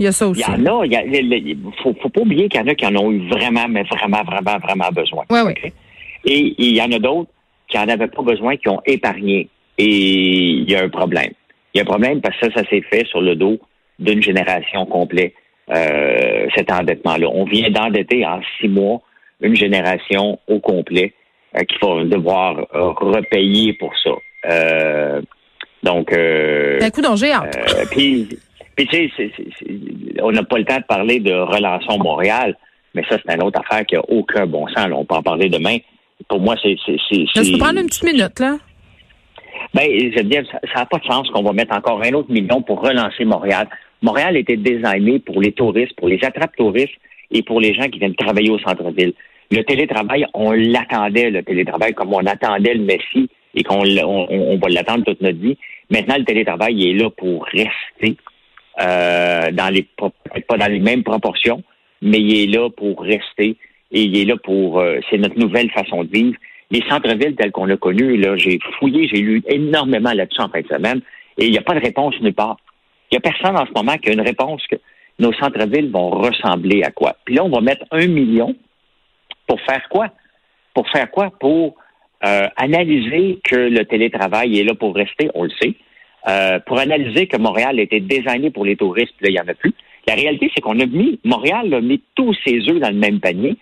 Il 0.00 0.04
y 0.04 0.06
a 0.06 0.12
ça 0.12 0.26
aussi. 0.26 0.40
Il 0.40 0.62
y 0.64 0.68
en 0.68 0.80
a. 0.80 0.86
Il 0.86 1.58
faut, 1.82 1.94
faut 2.00 2.08
pas 2.08 2.22
oublier 2.22 2.48
qu'il 2.48 2.58
y 2.58 2.64
en 2.64 2.66
a 2.66 2.74
qui 2.74 2.86
en 2.86 2.96
ont 2.96 3.12
eu 3.12 3.28
vraiment, 3.28 3.68
mais 3.68 3.82
vraiment, 3.82 4.22
vraiment, 4.24 4.58
vraiment 4.58 4.88
besoin. 4.92 5.24
Oui, 5.30 5.40
oui. 5.44 5.72
Et, 6.24 6.54
il 6.58 6.74
y 6.74 6.80
en 6.80 6.90
a 6.90 6.98
d'autres 6.98 7.30
qui 7.68 7.78
en 7.78 7.86
avaient 7.86 8.08
pas 8.08 8.22
besoin, 8.22 8.56
qui 8.56 8.68
ont 8.68 8.80
épargné. 8.86 9.48
Et 9.76 9.84
il 9.84 10.70
y 10.70 10.74
a 10.74 10.82
un 10.82 10.88
problème. 10.88 11.32
Il 11.74 11.78
y 11.78 11.80
a 11.80 11.82
un 11.82 11.86
problème 11.86 12.22
parce 12.22 12.36
que 12.38 12.46
ça, 12.46 12.62
ça 12.62 12.68
s'est 12.70 12.80
fait 12.80 13.06
sur 13.06 13.20
le 13.20 13.36
dos 13.36 13.58
d'une 13.98 14.22
génération 14.22 14.86
complète, 14.86 15.34
euh, 15.70 16.46
cet 16.56 16.72
endettement-là. 16.72 17.28
On 17.28 17.44
vient 17.44 17.70
d'endetter 17.70 18.24
en 18.24 18.40
six 18.58 18.68
mois 18.68 19.02
une 19.42 19.54
génération 19.54 20.38
au 20.48 20.60
complet 20.60 21.12
euh, 21.56 21.60
qu'il 21.60 21.78
faut 21.78 22.02
devoir 22.04 22.58
euh, 22.74 22.90
repayer 22.92 23.74
pour 23.74 23.92
ça. 24.02 24.10
Euh, 24.50 25.20
donc, 25.82 26.12
euh, 26.12 26.78
un 26.80 26.90
coup 26.90 27.02
d'engin. 27.02 27.42
Puis, 28.80 29.10
tu 29.10 29.10
sais, 29.14 29.30
on 30.22 30.32
n'a 30.32 30.42
pas 30.42 30.56
le 30.56 30.64
temps 30.64 30.78
de 30.78 30.84
parler 30.84 31.20
de 31.20 31.32
Relançons 31.32 31.98
Montréal, 31.98 32.56
mais 32.94 33.02
ça, 33.10 33.18
c'est 33.22 33.34
une 33.34 33.42
autre 33.42 33.60
affaire 33.60 33.84
qui 33.84 33.94
n'a 33.94 34.02
aucun 34.08 34.46
bon 34.46 34.66
sens. 34.68 34.86
on 34.92 35.04
peut 35.04 35.16
en 35.16 35.22
parler 35.22 35.50
demain. 35.50 35.76
Pour 36.28 36.40
moi, 36.40 36.56
c'est. 36.62 36.76
Je 36.86 37.52
peux 37.52 37.58
prendre 37.58 37.78
une 37.78 37.86
petite 37.86 38.04
minute, 38.04 38.38
là. 38.40 38.56
Ben, 39.74 39.86
je 39.86 40.22
dire, 40.22 40.44
ça 40.72 40.80
n'a 40.80 40.86
pas 40.86 40.98
de 40.98 41.04
sens 41.04 41.28
qu'on 41.30 41.42
va 41.42 41.52
mettre 41.52 41.76
encore 41.76 42.02
un 42.02 42.12
autre 42.14 42.30
million 42.30 42.62
pour 42.62 42.80
relancer 42.80 43.24
Montréal. 43.24 43.68
Montréal 44.00 44.36
était 44.38 44.56
designé 44.56 45.18
pour 45.18 45.42
les 45.42 45.52
touristes, 45.52 45.94
pour 45.96 46.08
les 46.08 46.18
attrapes 46.24 46.56
touristes 46.56 46.96
et 47.30 47.42
pour 47.42 47.60
les 47.60 47.74
gens 47.74 47.88
qui 47.88 47.98
viennent 47.98 48.14
travailler 48.14 48.50
au 48.50 48.58
centre-ville. 48.60 49.12
Le 49.50 49.62
télétravail, 49.62 50.24
on 50.32 50.52
l'attendait, 50.52 51.30
le 51.30 51.42
télétravail, 51.42 51.92
comme 51.92 52.14
on 52.14 52.24
attendait 52.24 52.74
le 52.74 52.84
Messie 52.84 53.28
et 53.54 53.62
qu'on 53.62 53.82
on, 53.82 54.56
va 54.56 54.68
l'attendre 54.68 55.04
toute 55.04 55.20
notre 55.20 55.38
vie. 55.38 55.58
Maintenant, 55.90 56.16
le 56.16 56.24
télétravail 56.24 56.74
il 56.76 56.88
est 56.88 57.02
là 57.02 57.10
pour 57.10 57.44
rester. 57.44 58.16
Euh, 58.80 59.50
dans 59.50 59.68
les 59.68 59.82
pas 60.48 60.56
dans 60.56 60.72
les 60.72 60.78
mêmes 60.78 61.02
proportions, 61.02 61.62
mais 62.00 62.18
il 62.18 62.44
est 62.44 62.46
là 62.46 62.70
pour 62.70 63.02
rester 63.02 63.56
et 63.92 64.02
il 64.02 64.16
est 64.16 64.24
là 64.24 64.36
pour 64.42 64.80
euh, 64.80 65.00
c'est 65.10 65.18
notre 65.18 65.38
nouvelle 65.38 65.70
façon 65.70 66.04
de 66.04 66.10
vivre. 66.10 66.38
Les 66.70 66.82
centres-villes 66.88 67.34
tels 67.36 67.50
qu'on 67.50 67.66
l'a 67.66 67.76
connu, 67.76 68.16
là, 68.16 68.36
j'ai 68.36 68.58
fouillé, 68.78 69.08
j'ai 69.08 69.20
lu 69.20 69.42
énormément 69.48 70.12
là-dessus 70.12 70.40
en 70.40 70.48
fin 70.48 70.60
de 70.60 70.68
semaine, 70.68 71.02
et 71.36 71.46
il 71.46 71.50
n'y 71.50 71.58
a 71.58 71.62
pas 71.62 71.74
de 71.74 71.80
réponse 71.80 72.14
nulle 72.20 72.32
part. 72.32 72.56
Il 73.10 73.16
n'y 73.16 73.18
a 73.18 73.20
personne 73.20 73.58
en 73.58 73.66
ce 73.66 73.72
moment 73.74 73.98
qui 73.98 74.08
a 74.08 74.12
une 74.12 74.20
réponse 74.20 74.64
que 74.68 74.76
nos 75.18 75.32
centres-villes 75.34 75.90
vont 75.90 76.10
ressembler 76.10 76.82
à 76.82 76.90
quoi. 76.90 77.16
Puis 77.24 77.34
là, 77.34 77.44
on 77.44 77.50
va 77.50 77.60
mettre 77.60 77.84
un 77.90 78.06
million 78.06 78.54
pour 79.46 79.60
faire 79.62 79.86
quoi? 79.90 80.08
Pour 80.72 80.88
faire 80.88 81.10
quoi? 81.10 81.32
Pour 81.38 81.74
euh, 82.24 82.48
analyser 82.56 83.40
que 83.44 83.56
le 83.56 83.84
télétravail 83.84 84.58
est 84.58 84.64
là 84.64 84.74
pour 84.74 84.94
rester, 84.94 85.28
on 85.34 85.44
le 85.44 85.50
sait. 85.60 85.74
Euh, 86.28 86.58
pour 86.60 86.78
analyser 86.78 87.26
que 87.26 87.38
Montréal 87.38 87.80
était 87.80 88.00
designé 88.00 88.50
pour 88.50 88.64
les 88.64 88.76
touristes, 88.76 89.14
puis 89.16 89.26
là, 89.26 89.30
il 89.30 89.34
n'y 89.34 89.40
en 89.40 89.52
a 89.52 89.54
plus. 89.54 89.72
La 90.06 90.14
réalité, 90.14 90.50
c'est 90.54 90.60
qu'on 90.60 90.78
a 90.80 90.86
mis, 90.86 91.18
Montréal 91.24 91.72
a 91.72 91.80
mis 91.80 92.02
tous 92.14 92.34
ses 92.44 92.68
œufs 92.68 92.78
dans 92.78 92.90
le 92.90 92.98
même 92.98 93.20
panier. 93.20 93.56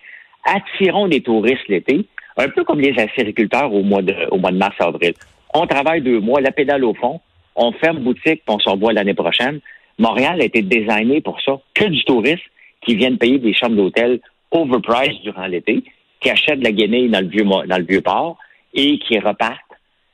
Attirons 0.45 1.07
des 1.07 1.21
touristes 1.21 1.67
l'été, 1.67 2.05
un 2.37 2.49
peu 2.49 2.63
comme 2.63 2.79
les 2.79 2.97
agriculteurs 2.99 3.73
au 3.73 3.83
mois 3.83 4.01
de, 4.01 4.15
au 4.31 4.37
mois 4.37 4.51
de 4.51 4.57
mars-avril. 4.57 5.13
On 5.53 5.67
travaille 5.67 6.01
deux 6.01 6.19
mois, 6.19 6.41
la 6.41 6.51
pédale 6.51 6.83
au 6.83 6.93
fond, 6.93 7.21
on 7.55 7.71
ferme 7.73 7.99
boutique, 7.99 8.43
puis 8.45 8.55
on 8.55 8.59
se 8.59 8.69
revoit 8.69 8.93
l'année 8.93 9.13
prochaine. 9.13 9.59
Montréal 9.97 10.41
a 10.41 10.45
été 10.45 10.61
designé 10.61 11.21
pour 11.21 11.41
ça, 11.41 11.59
que 11.73 11.85
du 11.85 12.03
tourisme 12.03 12.41
qui 12.81 12.95
viennent 12.95 13.17
payer 13.17 13.39
des 13.39 13.53
chambres 13.53 13.75
d'hôtel 13.75 14.19
overpriced 14.51 15.21
durant 15.23 15.47
l'été, 15.47 15.83
qui 16.21 16.29
achètent 16.29 16.59
de 16.59 16.63
la 16.63 16.71
guenille 16.71 17.09
dans 17.09 17.21
le 17.21 17.27
vieux 17.27 17.43
dans 17.43 17.77
le 17.77 17.85
vieux 17.85 18.01
port 18.01 18.37
et 18.73 18.99
qui 18.99 19.19
repartent. 19.19 19.59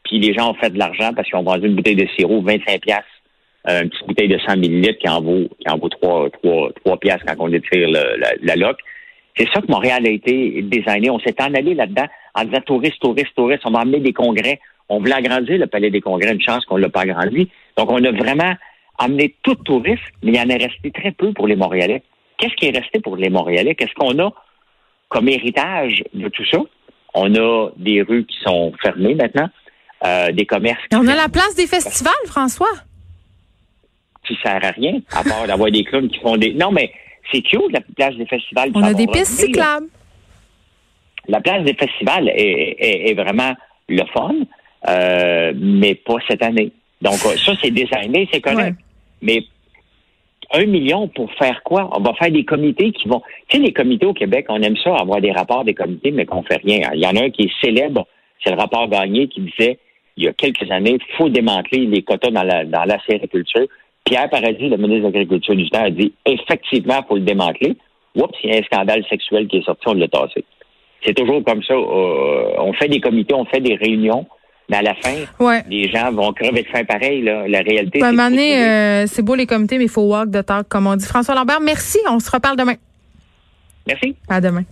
Puis 0.06 0.20
les 0.20 0.34
gens 0.34 0.52
ont 0.52 0.54
fait 0.56 0.70
de 0.70 0.80
l'argent 0.80 1.12
parce 1.14 1.28
qu'ils 1.28 1.38
ont 1.38 1.44
vendu 1.44 1.68
une 1.68 1.76
bouteille 1.76 1.96
de 1.96 2.08
sirop 2.18 2.42
25 2.42 2.82
pièces, 2.82 3.00
euh, 3.68 3.84
une 3.84 3.90
petite 3.90 4.08
bouteille 4.08 4.30
de 4.30 4.38
100 4.38 4.58
millilitres 4.58 5.00
qui 5.00 5.10
en 5.10 5.22
vaut 5.22 5.50
qui 5.60 5.70
en 5.70 5.78
vaut 5.78 5.90
3 5.90 6.30
3 6.30 6.70
3 6.84 6.98
pièces 6.98 7.22
quand 7.28 7.36
on 7.40 7.52
étire 7.52 7.90
le, 7.90 8.18
la, 8.18 8.30
la 8.42 8.56
loc. 8.56 8.78
C'est 9.38 9.50
ça 9.54 9.62
que 9.62 9.70
Montréal 9.70 10.04
a 10.06 10.10
été 10.10 10.62
designé. 10.62 11.10
On 11.10 11.20
s'est 11.20 11.36
en 11.42 11.54
allé 11.54 11.74
là-dedans 11.74 12.06
en 12.36 12.46
disant 12.46 12.62
touristes, 12.66 13.00
touristes, 13.02 13.36
touristes. 13.36 13.64
On 13.66 13.72
va 13.72 13.80
amener 13.80 14.00
des 14.00 14.14
congrès. 14.14 14.60
On 14.88 15.00
voulait 15.00 15.14
agrandir 15.14 15.58
le 15.58 15.68
Palais 15.68 15.90
des 15.90 16.02
Congrès. 16.02 16.32
Une 16.32 16.42
chance 16.42 16.64
qu'on 16.66 16.78
l'a 16.78 16.90
pas 16.90 17.02
agrandi. 17.02 17.50
Donc, 17.78 17.92
on 17.92 18.04
a 18.04 18.12
vraiment 18.12 18.54
amené 18.98 19.36
tout 19.44 19.56
tourisme, 19.56 20.04
mais 20.24 20.32
il 20.32 20.38
y 20.38 20.40
en 20.40 20.48
est 20.50 20.64
resté 20.64 20.92
très 20.92 21.12
peu 21.12 21.34
pour 21.34 21.48
les 21.48 21.56
Montréalais. 21.56 22.04
Qu'est-ce 22.38 22.56
qui 22.56 22.68
est 22.68 22.78
resté 22.78 23.00
pour 23.00 23.18
les 23.18 23.30
Montréalais? 23.30 23.76
Qu'est-ce 23.76 23.94
qu'on 23.94 24.18
a 24.20 24.32
comme 25.10 25.28
héritage 25.28 26.04
de 26.14 26.30
tout 26.30 26.46
ça? 26.46 26.60
On 27.14 27.34
a 27.36 27.70
des 27.78 28.02
rues 28.02 28.26
qui 28.26 28.38
sont 28.46 28.74
fermées 28.82 29.16
maintenant, 29.16 29.50
euh, 30.04 30.32
des 30.32 30.46
commerces. 30.46 30.82
on 30.94 31.08
a 31.08 31.16
la 31.16 31.30
place 31.30 31.56
des 31.56 31.68
festivals, 31.68 32.14
François. 32.28 32.68
Qui 34.28 34.38
sert 34.44 34.64
à 34.64 34.72
rien, 34.72 35.00
à 35.12 35.24
part 35.24 35.48
d'avoir 35.48 35.72
des 35.72 35.84
clowns 35.84 36.10
qui 36.10 36.20
font 36.20 36.36
des. 36.36 36.54
Non, 36.54 36.72
mais 36.72 36.92
c'est 37.32 37.42
cute, 37.42 37.72
la 37.72 37.82
place 37.96 38.16
des 38.16 38.26
festivals. 38.26 38.72
On 38.74 38.84
a 38.84 38.94
des 38.94 39.08
pistes 39.08 39.40
cyclables. 39.40 39.88
La 41.28 41.42
place 41.42 41.64
des 41.64 41.74
festivals 41.74 42.30
est, 42.30 43.14
vraiment 43.16 43.54
le 43.88 44.04
fun, 44.14 44.36
euh, 44.88 45.54
mais 45.56 45.96
pas 45.96 46.16
cette 46.28 46.44
année. 46.44 46.72
Donc, 47.02 47.16
ça, 47.16 47.54
c'est 47.62 47.72
designé, 47.72 48.28
c'est 48.32 48.42
correct. 48.42 48.78
Mais 49.22 49.44
un 50.54 50.66
million 50.66 51.08
pour 51.08 51.32
faire 51.34 51.62
quoi? 51.64 51.90
On 51.98 52.02
va 52.02 52.14
faire 52.14 52.32
des 52.32 52.46
comités 52.46 52.92
qui 52.92 53.08
vont. 53.08 53.22
Tu 53.48 53.58
sais, 53.58 53.64
les 53.64 53.74
comités 53.74 54.06
au 54.06 54.14
Québec, 54.14 54.46
on 54.50 54.62
aime 54.62 54.78
ça, 54.78 54.96
avoir 54.96 55.22
des 55.22 55.32
rapports 55.32 55.64
des 55.64 55.74
comités, 55.74 56.12
mais 56.12 56.26
qu'on 56.26 56.44
fait 56.44 56.62
rien. 56.64 56.90
Il 56.94 57.00
y 57.00 57.08
en 57.08 57.16
a 57.16 57.24
un 57.24 57.30
qui 57.30 57.44
est 57.44 57.52
célèbre, 57.64 58.08
c'est 58.44 58.52
le 58.52 58.58
rapport 58.58 58.88
gagné 58.88 59.28
qui 59.28 59.42
disait 59.42 59.80
il 60.18 60.26
y 60.26 60.28
a 60.28 60.34
quelques 60.34 60.70
années, 60.72 60.98
il 61.00 61.16
faut 61.18 61.30
démanteler 61.30 61.86
les 61.86 62.04
quotas 62.04 62.32
dans 62.32 62.44
la, 62.44 62.66
dans 62.66 62.86
la 62.86 62.98
sériculture. 63.06 63.68
Pierre 64.06 64.30
Paradis, 64.30 64.70
le 64.70 64.78
ministre 64.78 65.10
de 65.10 65.14
l'Agriculture 65.14 65.56
du 65.56 65.70
temps, 65.70 65.84
a 65.84 65.90
dit 65.90 66.14
effectivement, 66.26 67.00
il 67.00 67.08
faut 67.08 67.16
le 67.16 67.22
démanteler. 67.22 67.76
Oups, 68.16 68.38
il 68.44 68.52
y 68.52 68.54
a 68.54 68.60
un 68.60 68.64
scandale 68.64 69.04
sexuel 69.10 69.48
qui 69.48 69.58
est 69.58 69.66
sorti, 69.66 69.88
on 69.88 69.94
l'a 69.94 70.08
tassé. 70.08 70.46
C'est 71.04 71.14
toujours 71.14 71.44
comme 71.44 71.62
ça. 71.64 71.74
Euh, 71.74 72.54
on 72.60 72.74
fait 72.74 72.88
des 72.88 73.02
comités, 73.02 73.34
on 73.34 73.46
fait 73.46 73.60
des 73.60 73.76
réunions, 73.76 74.26
mais 74.70 74.78
à 74.78 74.82
la 74.82 74.96
fin, 74.96 75.16
les 75.70 75.90
gens 75.90 76.12
vont 76.12 76.32
crever 76.34 76.64
de 76.64 76.68
faim 76.68 76.84
pareil. 76.86 77.22
Là. 77.22 77.48
La 77.48 77.60
réalité, 77.60 78.00
c'est. 78.00 78.64
Euh, 78.64 79.06
c'est 79.08 79.22
beau 79.22 79.36
les 79.36 79.46
comités, 79.46 79.78
mais 79.78 79.86
il 79.86 79.90
faut 79.90 80.04
walk 80.04 80.32
the 80.32 80.46
talk, 80.46 80.68
comme 80.70 80.88
on 80.88 80.96
dit. 80.96 81.06
François 81.06 81.36
Lambert, 81.36 81.60
merci. 81.62 82.00
On 82.10 82.20
se 82.20 82.32
reparle 82.32 82.58
demain. 82.58 82.76
Merci. 83.88 84.16
À 84.30 84.40
demain. 84.40 84.64